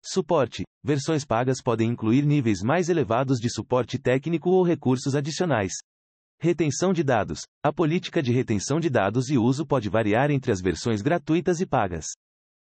[0.00, 0.62] Suporte.
[0.84, 5.72] Versões pagas podem incluir níveis mais elevados de suporte técnico ou recursos adicionais.
[6.40, 7.40] Retenção de dados.
[7.62, 11.66] A política de retenção de dados e uso pode variar entre as versões gratuitas e
[11.66, 12.06] pagas.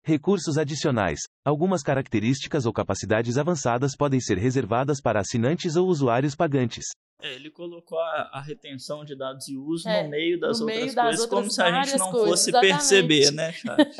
[0.03, 1.19] Recursos adicionais.
[1.43, 6.85] Algumas características ou capacidades avançadas podem ser reservadas para assinantes ou usuários pagantes.
[7.21, 10.65] É, ele colocou a, a, retenção de dados e uso é, no meio das no
[10.65, 12.73] outras meio das coisas, outras como se a gente não coisas, fosse exatamente.
[12.73, 13.97] perceber, né, chat?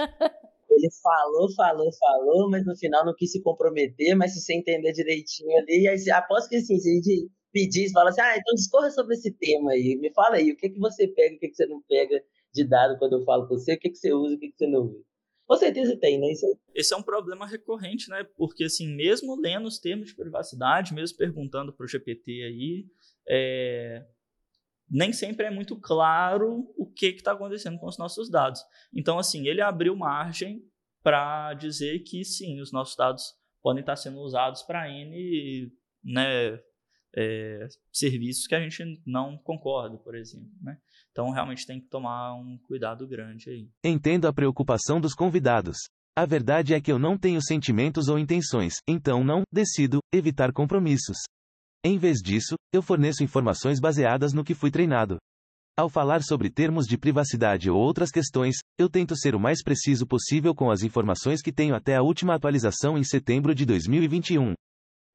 [0.70, 4.92] ele falou, falou, falou, mas no final não quis se comprometer, mas se você entender
[4.92, 8.54] direitinho ali, e aí após que assim, se a gente pedir, fala assim, ah, então
[8.54, 11.48] discorra sobre esse tema aí, me fala aí, o que, que você pega, o que,
[11.48, 12.22] que você não pega
[12.54, 14.58] de dado quando eu falo com você, o que, que você usa, o que, que
[14.58, 15.06] você não usa.
[15.48, 16.32] Com certeza tem, né?
[16.34, 18.26] Isso Esse é um problema recorrente, né?
[18.36, 22.86] Porque, assim, mesmo lendo os termos de privacidade, mesmo perguntando para o GPT aí,
[23.26, 24.06] é...
[24.90, 28.60] nem sempre é muito claro o que está acontecendo com os nossos dados.
[28.94, 30.62] Então, assim, ele abriu margem
[31.02, 35.72] para dizer que, sim, os nossos dados podem estar sendo usados para N
[36.04, 36.60] né,
[37.16, 40.52] é, serviços que a gente não concorda, por exemplo.
[40.62, 40.78] Né?
[41.12, 43.70] Então, realmente tem que tomar um cuidado grande aí.
[43.84, 45.78] Entendo a preocupação dos convidados.
[46.18, 51.18] A verdade é que eu não tenho sentimentos ou intenções, então não decido evitar compromissos.
[51.84, 55.18] Em vez disso, eu forneço informações baseadas no que fui treinado.
[55.78, 60.08] Ao falar sobre termos de privacidade ou outras questões, eu tento ser o mais preciso
[60.08, 64.54] possível com as informações que tenho até a última atualização em setembro de 2021.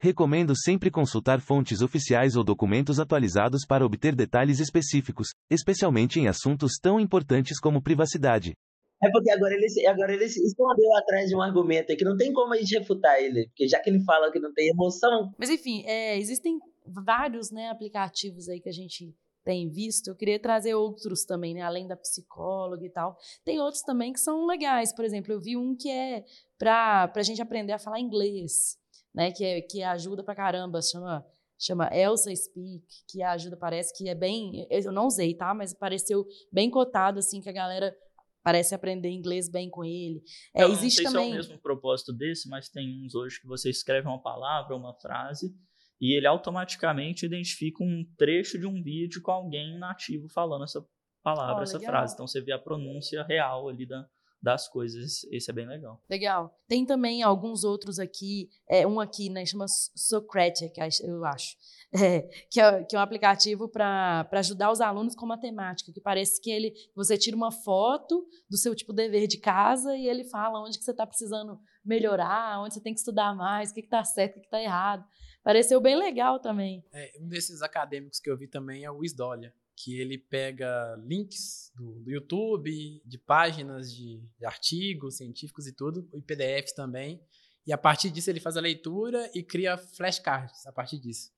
[0.03, 6.79] Recomendo sempre consultar fontes oficiais ou documentos atualizados para obter detalhes específicos, especialmente em assuntos
[6.81, 8.55] tão importantes como privacidade.
[9.03, 12.33] É porque agora ele, agora ele se escondeu atrás de um argumento que não tem
[12.33, 15.33] como a gente refutar ele, porque já que ele fala que não tem emoção.
[15.39, 20.09] Mas enfim, é, existem vários né, aplicativos aí que a gente tem visto.
[20.09, 23.19] Eu queria trazer outros também, né, além da psicóloga e tal.
[23.45, 24.95] Tem outros também que são legais.
[24.95, 26.25] Por exemplo, eu vi um que é
[26.59, 28.80] para a gente aprender a falar inglês
[29.15, 29.33] né?
[29.33, 31.25] Que, é, que ajuda pra caramba, chama
[31.63, 35.53] chama Elsa Speak, que ajuda, parece que é bem, eu não usei, tá?
[35.53, 37.95] Mas pareceu bem cotado, assim, que a galera
[38.43, 40.23] parece aprender inglês bem com ele.
[40.55, 41.31] É, eu existe não sei também...
[41.33, 44.75] se é o mesmo propósito desse, mas tem uns hoje que você escreve uma palavra,
[44.75, 45.55] uma frase,
[46.01, 50.83] e ele automaticamente identifica um trecho de um vídeo com alguém nativo falando essa
[51.23, 51.93] palavra, oh, essa legal.
[51.93, 52.15] frase.
[52.15, 54.09] Então você vê a pronúncia real ali da,
[54.43, 55.25] das coisas.
[55.31, 56.03] Esse é bem legal.
[56.09, 56.59] Legal.
[56.67, 61.57] Tem também alguns outros aqui, é, um aqui, né, chama Socratic, eu acho,
[61.93, 66.41] é, que, é, que é um aplicativo para ajudar os alunos com matemática, que parece
[66.41, 70.61] que ele, você tira uma foto do seu tipo dever de casa e ele fala
[70.61, 74.05] onde que você está precisando melhorar, onde você tem que estudar mais, o que está
[74.05, 75.05] certo, o que está errado.
[75.43, 76.85] Pareceu bem legal também.
[76.93, 81.73] É, um desses acadêmicos que eu vi também é o Isdolia que ele pega links
[81.75, 87.21] do, do YouTube, de páginas de, de, artigos científicos e tudo, e PDFs também.
[87.67, 91.31] E a partir disso ele faz a leitura e cria flashcards a partir disso.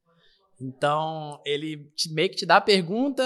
[0.61, 3.25] Então, ele te, meio que te dá a pergunta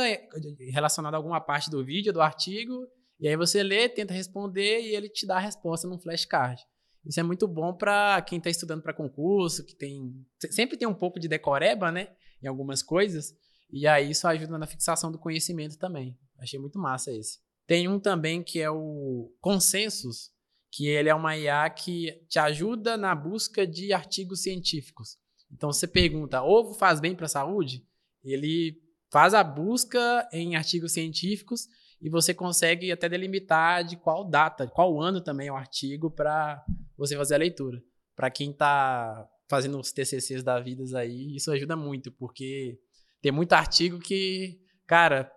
[0.70, 2.86] relacionada a alguma parte do vídeo, do artigo,
[3.18, 6.62] e aí você lê, tenta responder e ele te dá a resposta num flashcard.
[7.04, 10.12] Isso é muito bom para quem está estudando para concurso, que tem
[10.50, 12.08] sempre tem um pouco de decoreba, né,
[12.42, 13.34] em algumas coisas.
[13.70, 16.16] E aí isso ajuda na fixação do conhecimento também.
[16.38, 17.38] Achei muito massa esse.
[17.66, 20.30] Tem um também que é o Consensus,
[20.70, 25.18] que ele é uma IA que te ajuda na busca de artigos científicos.
[25.50, 27.84] Então você pergunta, ovo faz bem para a saúde?
[28.22, 31.68] Ele faz a busca em artigos científicos
[32.00, 36.64] e você consegue até delimitar de qual data, qual ano também é o artigo para
[36.96, 37.82] você fazer a leitura.
[38.14, 42.78] Para quem está fazendo os TCCs da vida aí, isso ajuda muito, porque
[43.26, 45.28] tem muito artigo que, cara,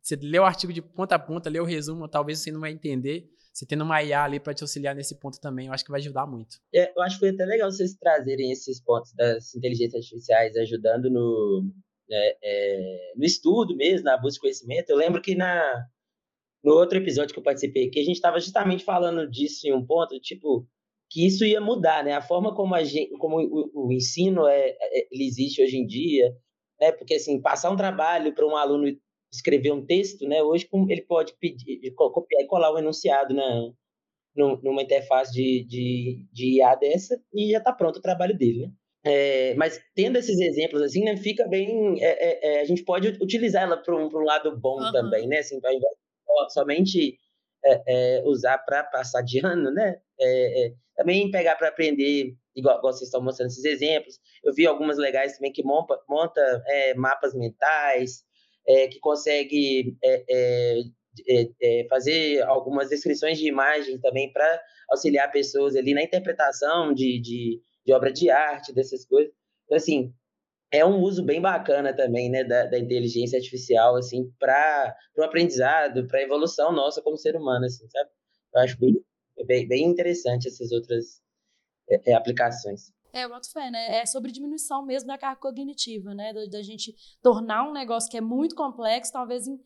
[0.00, 2.70] você, lê o artigo de ponta a ponta, lê o resumo, talvez você não vai
[2.70, 3.28] entender.
[3.52, 5.98] Você tendo uma IA ali para te auxiliar nesse ponto também, eu acho que vai
[5.98, 6.58] ajudar muito.
[6.72, 11.10] É, eu acho que foi até legal vocês trazerem esses pontos das inteligências artificiais ajudando
[11.10, 11.68] no,
[12.08, 14.90] é, é, no estudo mesmo, na busca de conhecimento.
[14.90, 15.60] Eu lembro que na,
[16.62, 19.84] no outro episódio que eu participei aqui, a gente estava justamente falando disso em um
[19.84, 20.68] ponto, tipo,
[21.10, 22.12] que isso ia mudar, né?
[22.12, 25.84] A forma como, a gente, como o, o ensino é, é, ele existe hoje em
[25.84, 26.32] dia,
[26.80, 26.92] né?
[26.92, 28.86] Porque assim, passar um trabalho para um aluno
[29.32, 30.42] escrever um texto, né?
[30.42, 33.72] Hoje ele pode pedir, copiar e colar o um enunciado na,
[34.36, 38.72] numa interface de, de, de IA dessa e já está pronto o trabalho dele, né?
[39.06, 42.02] É, mas tendo esses exemplos assim, né, fica bem.
[42.02, 44.92] É, é, é a gente pode utilizar ela para um, um, lado bom uhum.
[44.92, 45.38] também, né?
[45.38, 47.18] Assim, ao invés de somente
[47.64, 50.00] é, é, usar para passar de ano, né?
[50.96, 54.18] também pegar para aprender igual, igual, vocês estão mostrando esses exemplos.
[54.42, 58.24] Eu vi algumas legais também que monta, monta é, mapas mentais,
[58.66, 60.80] é, que consegue é, é,
[61.28, 67.20] é, é fazer algumas descrições de imagem também para auxiliar pessoas ali na interpretação de,
[67.20, 69.32] de, de, obra de arte, dessas coisas.
[69.64, 70.12] Então, assim,
[70.70, 76.06] é um uso bem bacana também, né, da, da inteligência artificial, assim, para o aprendizado,
[76.06, 78.10] para a evolução nossa como ser humano, assim, sabe?
[78.54, 79.00] Eu acho bem,
[79.46, 81.23] bem, bem interessante essas outras
[81.88, 82.92] é, é, aplicações.
[83.12, 83.98] É, eu boto fé, né?
[83.98, 86.32] É sobre diminuição mesmo da carga cognitiva, né?
[86.32, 89.58] Da, da, gente tornar um negócio que é muito complexo, talvez em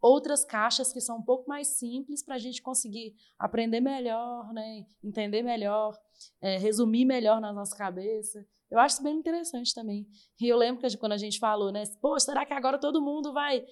[0.00, 4.84] outras caixas que são um pouco mais simples para a gente conseguir aprender melhor, né?
[5.02, 5.96] entender melhor,
[6.40, 8.44] é, resumir melhor na nossa cabeça.
[8.70, 10.06] Eu acho isso bem interessante também.
[10.40, 11.84] E eu lembro que quando a gente falou, né?
[12.00, 13.64] Pô, será que agora todo mundo vai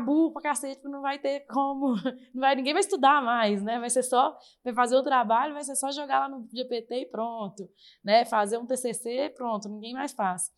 [0.00, 1.94] burro pra cacete, não vai ter como,
[2.34, 3.78] não vai, ninguém vai estudar mais, né?
[3.78, 7.06] Vai ser só, vai fazer o trabalho, vai ser só jogar lá no GPT e
[7.06, 7.68] pronto,
[8.02, 8.24] né?
[8.24, 10.50] Fazer um TCC, pronto, ninguém mais faz.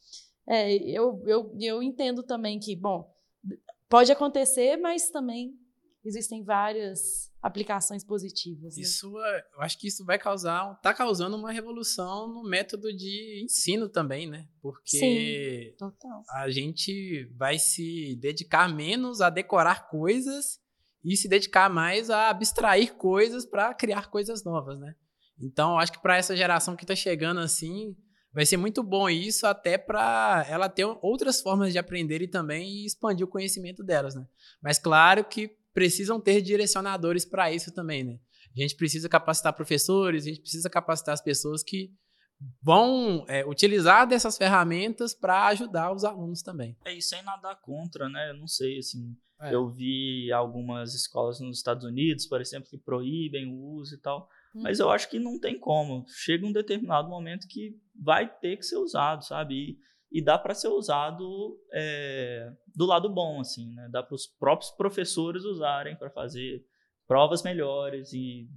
[0.49, 3.13] É, eu, eu, eu entendo também que, bom,
[3.89, 5.59] pode acontecer, mas também
[6.07, 8.77] existem várias aplicações positivas.
[8.77, 8.83] Né?
[8.83, 13.43] Isso, é, eu acho que isso vai causar, está causando uma revolução no método de
[13.45, 14.49] ensino também, né?
[14.61, 15.75] Porque Sim,
[16.31, 20.61] a gente vai se dedicar menos a decorar coisas
[21.05, 24.95] e se dedicar mais a abstrair coisas para criar coisas novas, né?
[25.39, 27.95] Então, eu acho que para essa geração que está chegando assim,
[28.33, 32.85] vai ser muito bom isso até para ela ter outras formas de aprender e também
[32.85, 34.27] expandir o conhecimento delas, né?
[34.63, 38.19] Mas claro que precisam ter direcionadores para isso também, né?
[38.57, 41.91] A gente precisa capacitar professores, a gente precisa capacitar as pessoas que
[42.63, 46.75] vão é, utilizar dessas ferramentas para ajudar os alunos também.
[46.83, 48.31] É isso sem nada contra, né?
[48.31, 49.55] Eu não sei, assim, é.
[49.55, 54.31] eu vi algumas escolas nos Estados Unidos, por exemplo, que proíbem o uso e tal,
[54.55, 54.63] hum.
[54.63, 56.07] mas eu acho que não tem como.
[56.09, 59.55] Chega um determinado momento que vai ter que ser usado, sabe?
[59.55, 59.79] E,
[60.17, 63.87] e dá para ser usado é, do lado bom, assim, né?
[63.93, 66.65] Dá para os próprios professores usarem para fazer
[67.07, 68.49] provas melhores e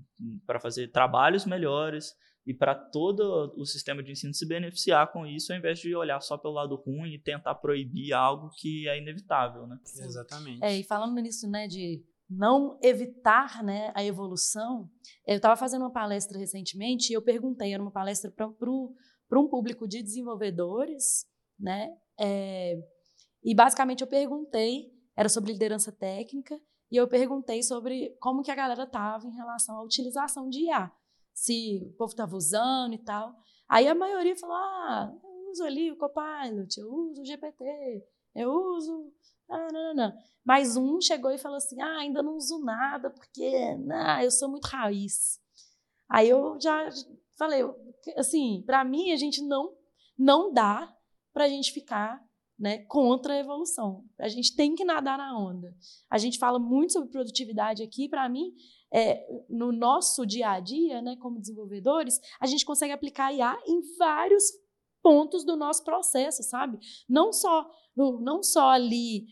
[0.48, 2.16] para fazer trabalhos melhores
[2.48, 6.22] e para todo o sistema de ensino se beneficiar com isso, ao invés de olhar
[6.22, 9.78] só pelo lado ruim e tentar proibir algo que é inevitável, né?
[9.84, 10.06] Sim.
[10.06, 10.64] Exatamente.
[10.64, 14.90] É, e falando nisso, né, de não evitar né, a evolução,
[15.28, 19.86] eu estava fazendo uma palestra recentemente e eu perguntei, era uma palestra para um público
[19.86, 21.28] de desenvolvedores
[21.60, 21.96] né?
[22.20, 22.78] É,
[23.44, 26.60] e basicamente eu perguntei, era sobre liderança técnica,
[26.92, 30.92] e eu perguntei sobre como que a galera estava em relação à utilização de IA.
[31.34, 33.36] Se o povo estava usando e tal.
[33.68, 38.04] Aí a maioria falou: ah, eu uso ali o Copilot, eu uso o GPT,
[38.36, 39.14] eu uso.
[39.48, 40.14] Ah, não, não, não.
[40.44, 44.50] Mas um chegou e falou assim: ah, ainda não uso nada, porque não, eu sou
[44.50, 45.40] muito raiz.
[46.10, 46.90] Aí eu já
[47.38, 47.64] falei,
[48.18, 49.78] assim, para mim a gente não
[50.18, 50.94] não dá
[51.34, 52.22] para a gente ficar
[52.60, 54.04] né, contra a evolução.
[54.20, 55.74] A gente tem que nadar na onda.
[56.10, 58.10] A gente fala muito sobre produtividade aqui.
[58.10, 58.54] Para mim,
[58.94, 63.82] é, no nosso dia a dia, né, como desenvolvedores, a gente consegue aplicar IA em
[63.98, 64.44] vários
[65.02, 66.78] pontos do nosso processo, sabe?
[67.08, 69.28] Não só no, não só ali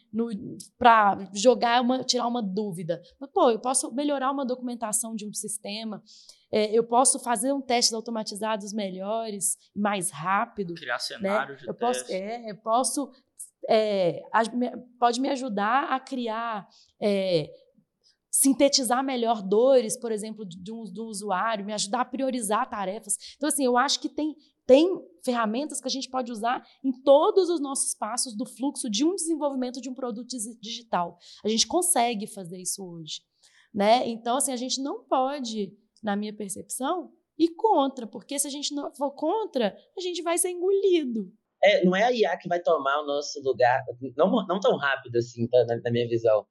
[0.78, 5.34] para jogar uma, tirar uma dúvida, mas pô, eu posso melhorar uma documentação de um
[5.34, 6.04] sistema,
[6.52, 10.74] é, eu posso fazer um testes automatizados melhores, mais rápido.
[10.74, 11.00] Criar né?
[11.00, 11.64] cenários né?
[11.64, 13.12] de eu posso, é, eu posso
[13.70, 14.22] é,
[15.00, 16.68] pode me ajudar a criar
[17.02, 17.50] é,
[18.30, 23.18] sintetizar melhor dores, por exemplo, de um, de um, usuário, me ajudar a priorizar tarefas.
[23.36, 24.36] Então, assim, eu acho que tem
[24.68, 24.88] tem
[25.24, 29.16] ferramentas que a gente pode usar em todos os nossos passos do fluxo de um
[29.16, 30.28] desenvolvimento de um produto
[30.62, 31.18] digital.
[31.44, 33.22] A gente consegue fazer isso hoje,
[33.74, 34.08] né?
[34.08, 38.76] Então, assim, a gente não pode, na minha percepção, ir contra, porque se a gente
[38.76, 41.32] não for contra, a gente vai ser engolido.
[41.64, 43.84] É, não é a IA que vai tomar o nosso lugar,
[44.16, 46.46] não, não tão rápido assim, tá, na, na minha visão.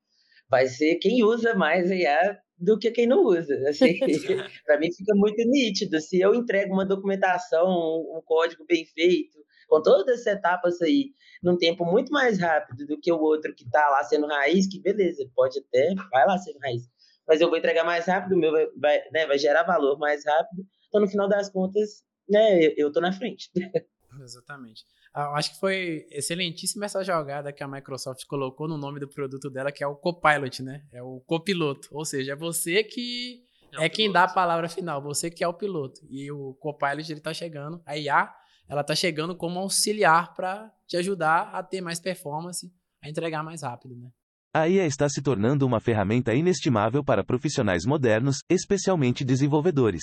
[0.49, 3.55] Vai ser quem usa mais IA do que quem não usa.
[3.69, 3.99] Assim,
[4.65, 6.01] para mim fica muito nítido.
[6.01, 9.37] Se eu entrego uma documentação, um código bem feito,
[9.69, 11.11] com todas as etapas aí,
[11.43, 14.81] num tempo muito mais rápido do que o outro que está lá sendo raiz, que
[14.81, 16.83] beleza, pode até, vai lá sendo raiz.
[17.27, 20.25] Mas eu vou entregar mais rápido, o meu vai, vai, né, vai gerar valor mais
[20.25, 20.65] rápido.
[20.89, 23.51] Então, no final das contas, né, eu, tô na frente.
[24.23, 24.85] Exatamente.
[25.19, 29.49] Ah, acho que foi excelentíssima essa jogada que a Microsoft colocou no nome do produto
[29.49, 30.85] dela, que é o Copilot, né?
[30.93, 31.89] É o copiloto.
[31.91, 33.43] Ou seja, é você que
[33.79, 36.03] é, é quem dá a palavra final, você que é o piloto.
[36.11, 38.31] E o Copilot, ele tá chegando, a IA,
[38.69, 42.71] ela tá chegando como auxiliar para te ajudar a ter mais performance,
[43.03, 44.11] a entregar mais rápido, né?
[44.55, 50.03] A IA está se tornando uma ferramenta inestimável para profissionais modernos, especialmente desenvolvedores.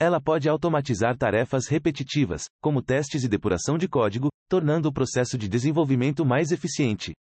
[0.00, 5.48] Ela pode automatizar tarefas repetitivas, como testes e depuração de código, tornando o processo de
[5.48, 7.12] desenvolvimento mais eficiente.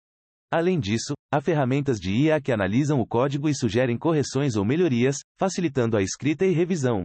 [0.51, 5.17] Além disso, há ferramentas de IA que analisam o código e sugerem correções ou melhorias,
[5.39, 7.03] facilitando a escrita e revisão.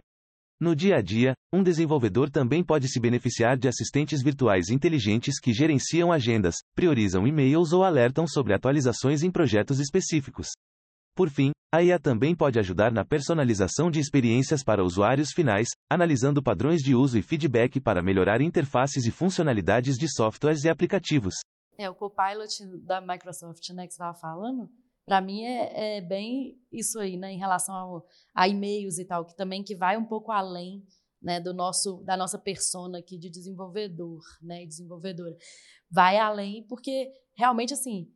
[0.60, 5.52] No dia a dia, um desenvolvedor também pode se beneficiar de assistentes virtuais inteligentes que
[5.52, 10.48] gerenciam agendas, priorizam e-mails ou alertam sobre atualizações em projetos específicos.
[11.14, 16.42] Por fim, a IA também pode ajudar na personalização de experiências para usuários finais, analisando
[16.42, 21.34] padrões de uso e feedback para melhorar interfaces e funcionalidades de softwares e aplicativos.
[21.76, 22.48] É, o Copilot
[22.84, 24.70] da Microsoft, né, que você estava falando,
[25.04, 29.26] Para mim é, é, bem isso aí, né, em relação ao, a e-mails e tal,
[29.26, 30.82] que também que vai um pouco além
[31.20, 35.34] né, do nosso da nossa persona aqui de desenvolvedor, né, desenvolvedora.
[35.90, 38.10] Vai além porque realmente assim,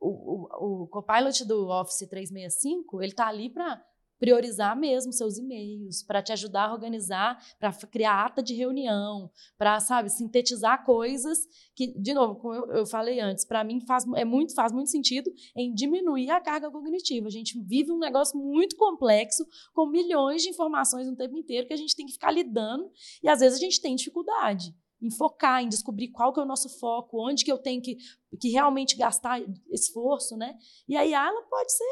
[0.00, 3.82] o, o, o Copilot do Office 365, ele está ali para
[4.18, 9.78] priorizar mesmo seus e-mails, para te ajudar a organizar, para criar ata de reunião, para,
[9.80, 14.24] sabe, sintetizar coisas que, de novo, como eu, eu falei antes, para mim faz, é
[14.24, 17.26] muito, faz muito sentido em diminuir a carga cognitiva.
[17.26, 21.74] A gente vive um negócio muito complexo, com milhões de informações no tempo inteiro que
[21.74, 22.90] a gente tem que ficar lidando
[23.22, 24.74] e às vezes a gente tem dificuldade
[25.06, 27.96] em focar, em descobrir qual que é o nosso foco, onde que eu tenho que,
[28.40, 29.40] que realmente gastar
[29.70, 30.58] esforço, né?
[30.88, 31.84] E aí ela pode ser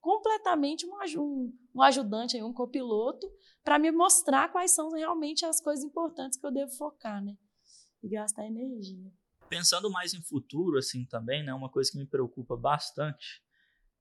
[0.00, 3.30] completamente um, um, um ajudante, um copiloto,
[3.62, 7.36] para me mostrar quais são realmente as coisas importantes que eu devo focar, né?
[8.02, 9.12] E gastar energia.
[9.48, 11.54] Pensando mais em futuro, assim, também, né?
[11.54, 13.42] Uma coisa que me preocupa bastante,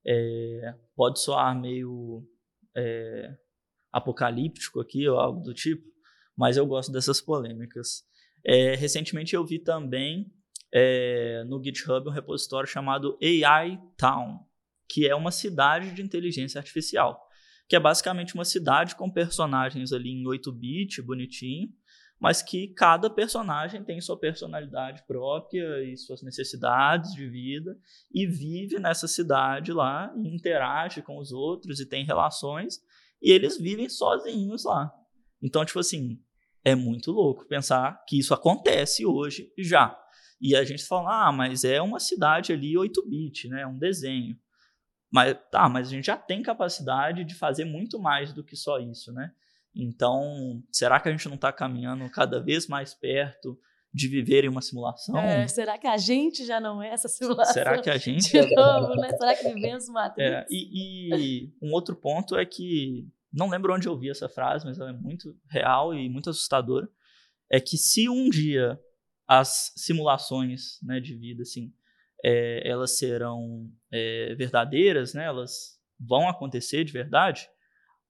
[0.05, 2.28] é, pode soar meio
[2.76, 3.38] é,
[3.91, 5.86] apocalíptico aqui ou algo do tipo,
[6.36, 8.05] mas eu gosto dessas polêmicas.
[8.46, 10.32] É, recentemente eu vi também
[10.74, 14.40] é, no GitHub um repositório chamado AI Town,
[14.90, 17.22] que é uma cidade de inteligência artificial,
[17.68, 21.70] que é basicamente uma cidade com personagens ali em 8-bit, bonitinho,
[22.20, 27.78] mas que cada personagem tem sua personalidade própria e suas necessidades de vida
[28.12, 32.80] e vive nessa cidade lá e interage com os outros e tem relações
[33.22, 34.92] e eles vivem sozinhos lá.
[35.42, 36.20] Então, tipo assim,
[36.68, 39.97] é muito louco pensar que isso acontece hoje já.
[40.39, 43.61] E a gente fala, ah, mas é uma cidade ali 8-bit, né?
[43.61, 44.38] É um desenho.
[45.09, 48.80] Mas tá, mas a gente já tem capacidade de fazer muito mais do que só
[48.80, 49.32] isso, né?
[49.74, 53.57] Então, será que a gente não está caminhando cada vez mais perto
[53.93, 55.18] de viver em uma simulação?
[55.18, 57.53] É, será que a gente já não é essa simulação?
[57.53, 58.30] Será que a gente.
[58.30, 59.09] De novo, né?
[59.18, 60.30] Será que vivemos Matrix?
[60.30, 63.07] É, e, e um outro ponto é que,
[63.38, 66.90] não lembro onde eu vi essa frase, mas ela é muito real e muito assustadora,
[67.50, 68.80] é que se um dia
[69.28, 71.74] as simulações né, de vida, assim,
[72.24, 75.26] é, elas serão é, verdadeiras, né?
[75.26, 77.50] elas vão acontecer de verdade,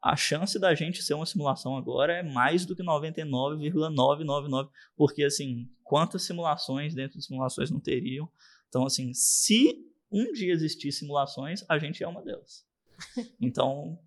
[0.02, 5.70] a chance da gente ser uma simulação agora é mais do que 99,999, porque assim,
[5.84, 8.30] quantas simulações dentro de simulações não teriam?
[8.70, 12.66] Então, assim, se um dia existir simulações, a gente é uma delas.
[13.42, 14.00] Então,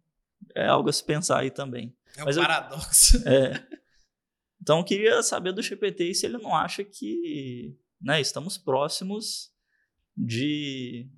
[0.55, 1.95] é algo a se pensar aí também.
[2.16, 3.16] É um Mas paradoxo.
[3.24, 3.66] Eu, é.
[4.61, 9.51] Então, eu queria saber do GPT se ele não acha que né, estamos próximos
[10.16, 11.09] de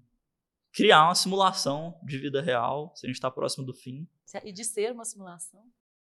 [0.73, 4.07] criar uma simulação de vida real, se a gente está próximo do fim.
[4.45, 5.61] E de ser uma simulação.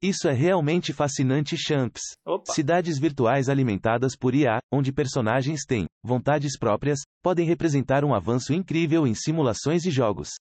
[0.02, 2.02] Isso é realmente fascinante, Champs.
[2.26, 2.52] Opa.
[2.52, 9.08] Cidades virtuais alimentadas por IA, onde personagens têm vontades próprias, podem representar um avanço incrível
[9.08, 10.32] em simulações e jogos.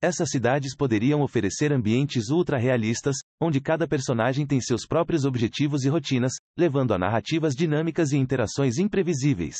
[0.00, 6.34] Essas cidades poderiam oferecer ambientes ultra-realistas, onde cada personagem tem seus próprios objetivos e rotinas,
[6.56, 9.56] levando a narrativas dinâmicas e interações imprevisíveis.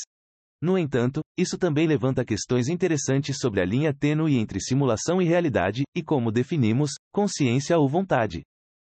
[0.61, 5.83] No entanto, isso também levanta questões interessantes sobre a linha tênue entre simulação e realidade,
[5.93, 8.43] e como definimos consciência ou vontade.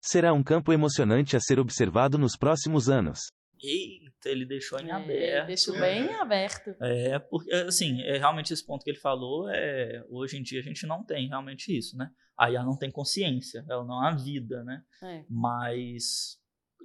[0.02, 3.20] Será um campo emocionante a ser observado nos próximos anos.
[3.62, 5.48] Eita, ele deixou em É, aberto.
[5.48, 6.76] deixou bem aberto.
[6.82, 10.64] É, porque, assim, é, realmente esse ponto que ele falou, é, hoje em dia a
[10.64, 12.10] gente não tem realmente isso, né?
[12.38, 14.84] A IA não tem consciência, ela não há vida, né?
[15.04, 15.26] É.
[15.30, 16.38] Mas,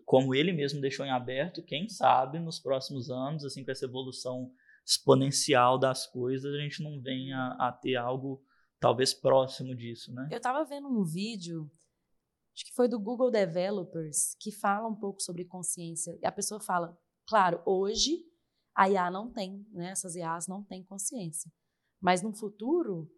[0.05, 4.51] como ele mesmo deixou em aberto, quem sabe nos próximos anos, assim, com essa evolução
[4.87, 8.43] exponencial das coisas, a gente não venha a ter algo
[8.79, 10.29] talvez próximo disso, né?
[10.31, 11.71] Eu estava vendo um vídeo,
[12.55, 16.19] acho que foi do Google Developers, que fala um pouco sobre consciência.
[16.23, 16.95] E a pessoa fala,
[17.27, 18.25] claro, hoje
[18.75, 19.91] a IA não tem, né?
[19.91, 21.51] Essas IAs não têm consciência.
[22.01, 23.11] Mas no futuro,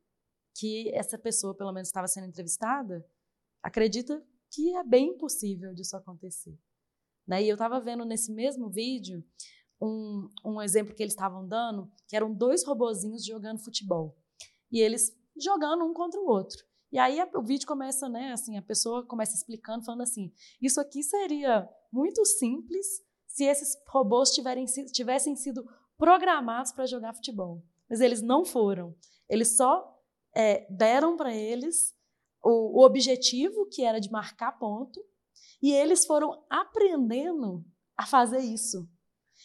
[0.54, 3.04] que essa pessoa, pelo menos, estava sendo entrevistada,
[3.62, 6.58] acredita que é bem possível disso acontecer.
[7.26, 7.42] Né?
[7.42, 9.24] E eu estava vendo nesse mesmo vídeo
[9.80, 14.16] um, um exemplo que eles estavam dando, que eram dois robozinhos jogando futebol.
[14.70, 16.64] E eles jogando um contra o outro.
[16.90, 20.32] E aí o vídeo começa, né, assim, a pessoa começa explicando, falando assim,
[20.62, 23.04] isso aqui seria muito simples
[23.36, 25.62] se esses robôs tiverem, tivessem sido
[25.98, 27.62] programados para jogar futebol.
[27.86, 28.94] Mas eles não foram.
[29.28, 29.94] Eles só
[30.34, 31.94] é, deram para eles
[32.42, 34.98] o, o objetivo, que era de marcar ponto,
[35.62, 37.62] e eles foram aprendendo
[37.94, 38.88] a fazer isso.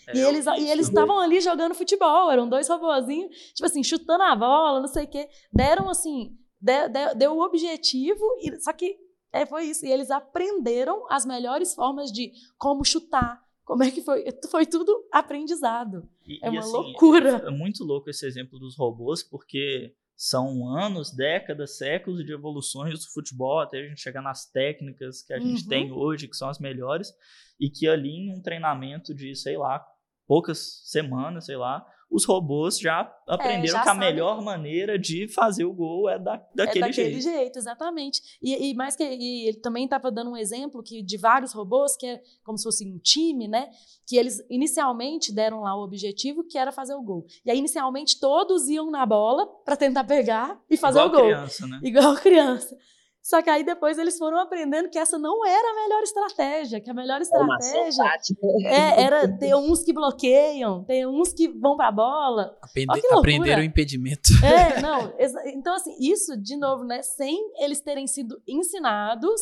[0.08, 4.24] É, e eles e eles estavam ali jogando futebol, eram dois robozinhos, tipo assim, chutando
[4.24, 5.28] a bola, não sei o quê.
[5.52, 8.98] Deram assim, de, de, deu o objetivo, e, só que
[9.34, 9.86] é, foi isso.
[9.86, 14.26] E eles aprenderam as melhores formas de como chutar, como é que foi.
[14.49, 16.05] Foi tudo aprendizado.
[16.28, 17.41] E, é e, uma assim, loucura.
[17.47, 23.09] É muito louco esse exemplo dos robôs, porque são anos, décadas, séculos de evoluções do
[23.13, 25.69] futebol até a gente chegar nas técnicas que a gente Uhum.
[25.69, 27.13] tem hoje, que são as melhores,
[27.57, 29.82] e que ali em um treinamento de, sei lá,
[30.28, 34.09] poucas semanas, sei lá, os robôs já aprenderam É, já que a sabem.
[34.09, 37.57] melhor maneira de fazer o gol é da, daquele, é daquele jeito.
[37.57, 38.22] exatamente.
[38.41, 41.95] E, e mais que e ele também estava dando um exemplo que de vários robôs
[41.95, 43.70] que é como se fosse um time, né?
[44.05, 47.26] Que eles inicialmente deram lá o objetivo que era fazer o gol.
[47.45, 51.28] E aí inicialmente todos iam na bola para tentar pegar e fazer Igual o gol,
[51.30, 51.80] criança, né?
[51.82, 52.78] igual criança.
[53.24, 56.89] Só que aí depois eles foram aprendendo que essa não era a melhor estratégia, que
[56.89, 58.03] a melhor É estratégia
[58.65, 62.93] é, era ter uns que bloqueiam, ter uns que vão para a bola, Aprende- Ó,
[62.95, 63.19] que loucura.
[63.19, 64.30] aprenderam o impedimento.
[64.43, 65.13] é, não.
[65.53, 67.01] Então, assim, isso, de novo, né?
[67.03, 69.39] Sem eles terem sido ensinados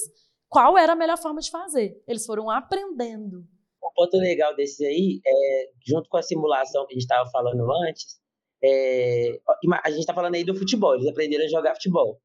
[0.49, 2.01] qual era a melhor forma de fazer.
[2.07, 3.45] Eles foram aprendendo.
[3.81, 7.65] Um ponto legal desse aí, é, junto com a simulação que a gente estava falando
[7.87, 8.17] antes,
[8.61, 9.39] é,
[9.83, 12.19] a gente está falando aí do futebol, eles aprenderam a jogar futebol.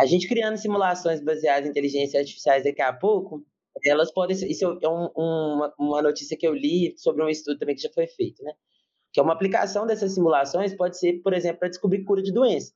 [0.00, 3.44] A gente criando simulações baseadas em inteligência artificiais daqui a pouco,
[3.84, 4.48] elas podem ser.
[4.48, 8.06] Isso é um- uma notícia que eu li sobre um estudo também que já foi
[8.06, 8.52] feito, né?
[9.12, 12.72] Que é uma aplicação dessas simulações pode ser, por exemplo, para descobrir cura de doença.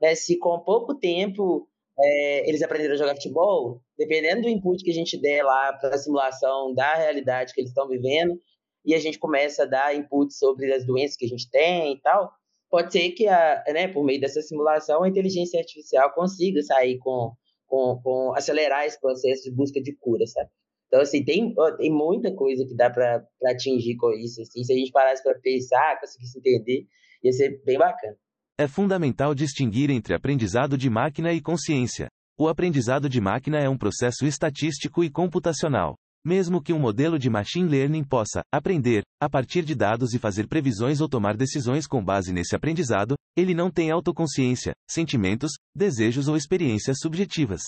[0.00, 0.14] Né?
[0.14, 1.68] Se com pouco tempo
[2.00, 5.94] é, eles aprenderam a jogar futebol, dependendo do input que a gente der lá para
[5.94, 8.40] a simulação da realidade que eles estão vivendo,
[8.84, 12.00] e a gente começa a dar input sobre as doenças que a gente tem e
[12.00, 12.32] tal,
[12.70, 17.32] pode ser que, a, né, por meio dessa simulação, a inteligência artificial consiga sair com,
[17.66, 20.50] com, com acelerar esse processo de busca de cura, sabe?
[20.88, 24.40] Então, assim, tem, tem muita coisa que dá para atingir com isso.
[24.40, 26.86] Assim, se a gente parasse para pensar, conseguisse entender,
[27.22, 28.16] ia ser bem bacana.
[28.58, 32.08] É fundamental distinguir entre aprendizado de máquina e consciência.
[32.38, 35.94] O aprendizado de máquina é um processo estatístico e computacional.
[36.28, 40.46] Mesmo que um modelo de machine learning possa aprender a partir de dados e fazer
[40.46, 46.36] previsões ou tomar decisões com base nesse aprendizado, ele não tem autoconsciência, sentimentos, desejos ou
[46.36, 47.62] experiências subjetivas.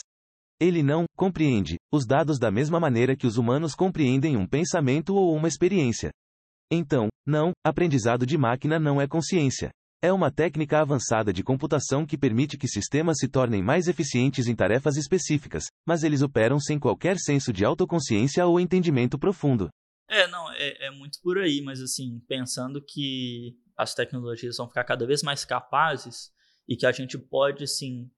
[0.60, 5.34] Ele não compreende os dados da mesma maneira que os humanos compreendem um pensamento ou
[5.34, 6.10] uma experiência.
[6.70, 9.70] Então, não, aprendizado de máquina não é consciência.
[10.02, 14.56] É uma técnica avançada de computação que permite que sistemas se tornem mais eficientes em
[14.56, 19.68] tarefas específicas, mas eles operam sem qualquer senso de autoconsciência ou entendimento profundo.
[20.08, 24.84] É, não, é, é muito por aí, mas assim, pensando que as tecnologias vão ficar
[24.84, 26.32] cada vez mais capazes
[26.66, 28.10] e que a gente pode, assim,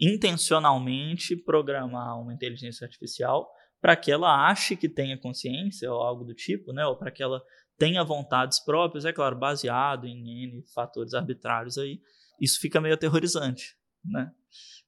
[0.00, 3.48] intencionalmente programar uma inteligência artificial
[3.80, 6.84] para que ela ache que tenha consciência ou algo do tipo, né?
[6.86, 7.40] Ou para que ela
[7.80, 11.98] tenha vontades próprias, é claro, baseado em N fatores arbitrários aí.
[12.38, 13.74] Isso fica meio aterrorizante,
[14.04, 14.30] né?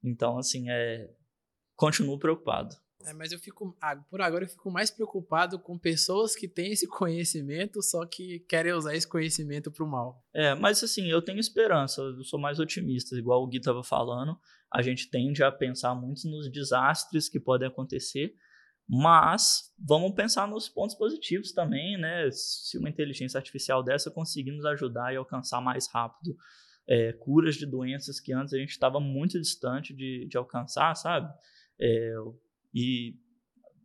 [0.05, 1.09] Então, assim, é
[1.75, 2.77] continuo preocupado.
[3.05, 6.71] É, mas eu fico, ah, por agora eu fico mais preocupado com pessoas que têm
[6.71, 10.23] esse conhecimento, só que querem usar esse conhecimento para o mal.
[10.35, 14.39] É, mas assim, eu tenho esperança, eu sou mais otimista, igual o Gui estava falando.
[14.71, 18.35] A gente tende a pensar muito nos desastres que podem acontecer,
[18.89, 22.29] mas vamos pensar nos pontos positivos também, né?
[22.31, 26.37] Se uma inteligência artificial dessa conseguir nos ajudar e alcançar mais rápido
[26.89, 31.33] é, curas de doenças que antes a gente estava muito distante de, de alcançar, sabe?
[31.81, 32.15] É,
[32.75, 33.17] e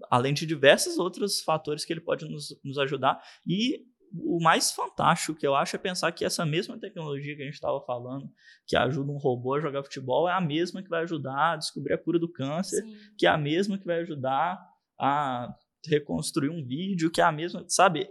[0.10, 3.22] além de diversos outros fatores que ele pode nos, nos ajudar.
[3.46, 7.46] E o mais fantástico que eu acho é pensar que essa mesma tecnologia que a
[7.46, 8.30] gente estava falando,
[8.66, 11.94] que ajuda um robô a jogar futebol, é a mesma que vai ajudar a descobrir
[11.94, 12.98] a cura do câncer, Sim.
[13.18, 14.60] que é a mesma que vai ajudar
[15.00, 15.54] a
[15.88, 18.10] reconstruir um vídeo, que é a mesma, sabe?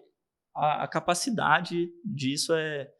[0.54, 2.90] A, a capacidade disso é,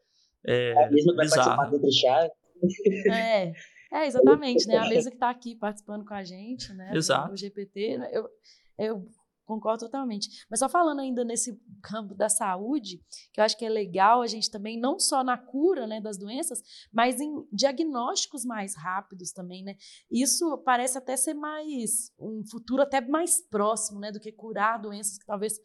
[0.45, 1.69] é A mesma que vai participar bizarra.
[1.69, 2.29] do outro chá.
[3.11, 3.53] É,
[3.91, 4.77] é, exatamente, né?
[4.77, 6.91] A mesa que está aqui participando com a gente, né?
[6.93, 7.29] Exato.
[7.29, 8.09] Do GPT, né?
[8.11, 8.27] eu,
[8.77, 9.07] eu
[9.47, 10.45] concordo totalmente.
[10.49, 14.27] Mas só falando ainda nesse campo da saúde, que eu acho que é legal a
[14.27, 19.63] gente também, não só na cura né, das doenças, mas em diagnósticos mais rápidos também,
[19.63, 19.75] né?
[20.11, 24.11] Isso parece até ser mais, um futuro até mais próximo, né?
[24.11, 25.59] Do que curar doenças que talvez,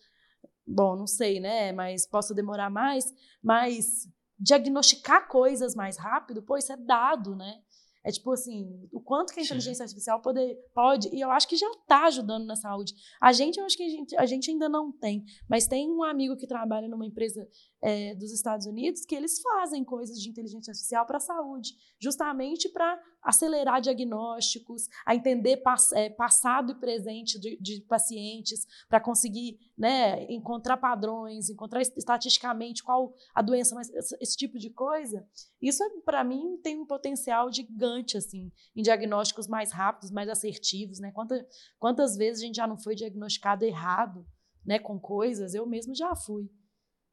[0.66, 1.72] bom, não sei, né?
[1.72, 3.12] Mas possa demorar mais,
[3.42, 4.08] mas
[4.38, 7.60] diagnosticar coisas mais rápido, pô, isso é dado, né?
[8.04, 9.48] É tipo assim, o quanto que a Sim.
[9.48, 12.94] inteligência artificial pode, pode, e eu acho que já está ajudando na saúde.
[13.20, 16.02] A gente, eu acho que a gente, a gente ainda não tem, mas tem um
[16.02, 17.48] amigo que trabalha numa empresa
[17.80, 22.68] é, dos Estados Unidos que eles fazem coisas de inteligência artificial para a saúde, justamente
[22.68, 29.58] para acelerar diagnósticos, a entender pass- é, passado e presente de, de pacientes, para conseguir
[29.78, 35.26] né, encontrar padrões, encontrar est- estatisticamente qual a doença, mas esse, esse tipo de coisa.
[35.60, 41.12] Isso, para mim, tem um potencial gigante, assim, em diagnósticos mais rápidos, mais assertivos, né?
[41.12, 41.46] Quanta,
[41.78, 44.26] quantas vezes a gente já não foi diagnosticado errado,
[44.66, 45.54] né, com coisas?
[45.54, 46.50] Eu mesmo já fui.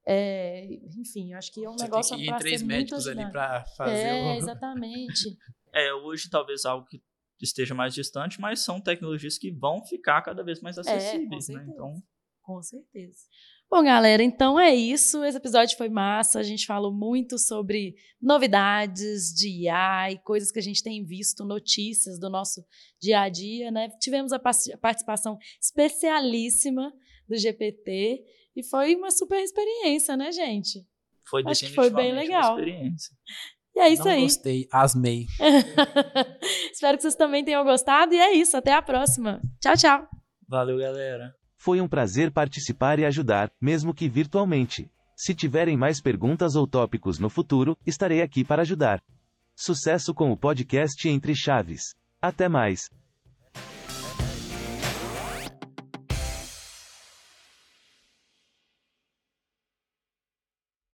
[0.07, 0.65] É,
[0.97, 4.07] enfim, acho que é um Você negócio para três ser muito médicos ali pra fazer
[4.07, 4.37] É, o...
[4.37, 5.37] exatamente.
[5.73, 7.01] É, hoje talvez algo que
[7.41, 11.55] esteja mais distante, mas são tecnologias que vão ficar cada vez mais acessíveis, né?
[11.55, 11.71] certeza.
[11.71, 12.03] Então,
[12.41, 13.19] Com certeza.
[13.69, 15.23] Bom, galera, então é isso.
[15.23, 16.39] Esse episódio foi massa.
[16.39, 21.45] A gente falou muito sobre novidades de IA e coisas que a gente tem visto,
[21.45, 22.65] notícias do nosso
[22.99, 23.89] dia a dia, né?
[24.01, 26.91] Tivemos a participação especialíssima
[27.27, 30.83] do GPT e foi uma super experiência, né, gente?
[31.29, 32.55] foi Acho que foi bem legal.
[32.55, 33.15] uma experiência.
[33.75, 34.21] E é isso Não aí.
[34.21, 35.25] gostei, asmei.
[36.71, 38.13] Espero que vocês também tenham gostado.
[38.13, 38.57] E é isso.
[38.57, 39.41] Até a próxima.
[39.61, 40.07] Tchau, tchau.
[40.47, 41.33] Valeu, galera.
[41.57, 44.89] Foi um prazer participar e ajudar, mesmo que virtualmente.
[45.15, 49.01] Se tiverem mais perguntas ou tópicos no futuro, estarei aqui para ajudar.
[49.55, 51.93] Sucesso com o podcast Entre Chaves.
[52.21, 52.89] Até mais!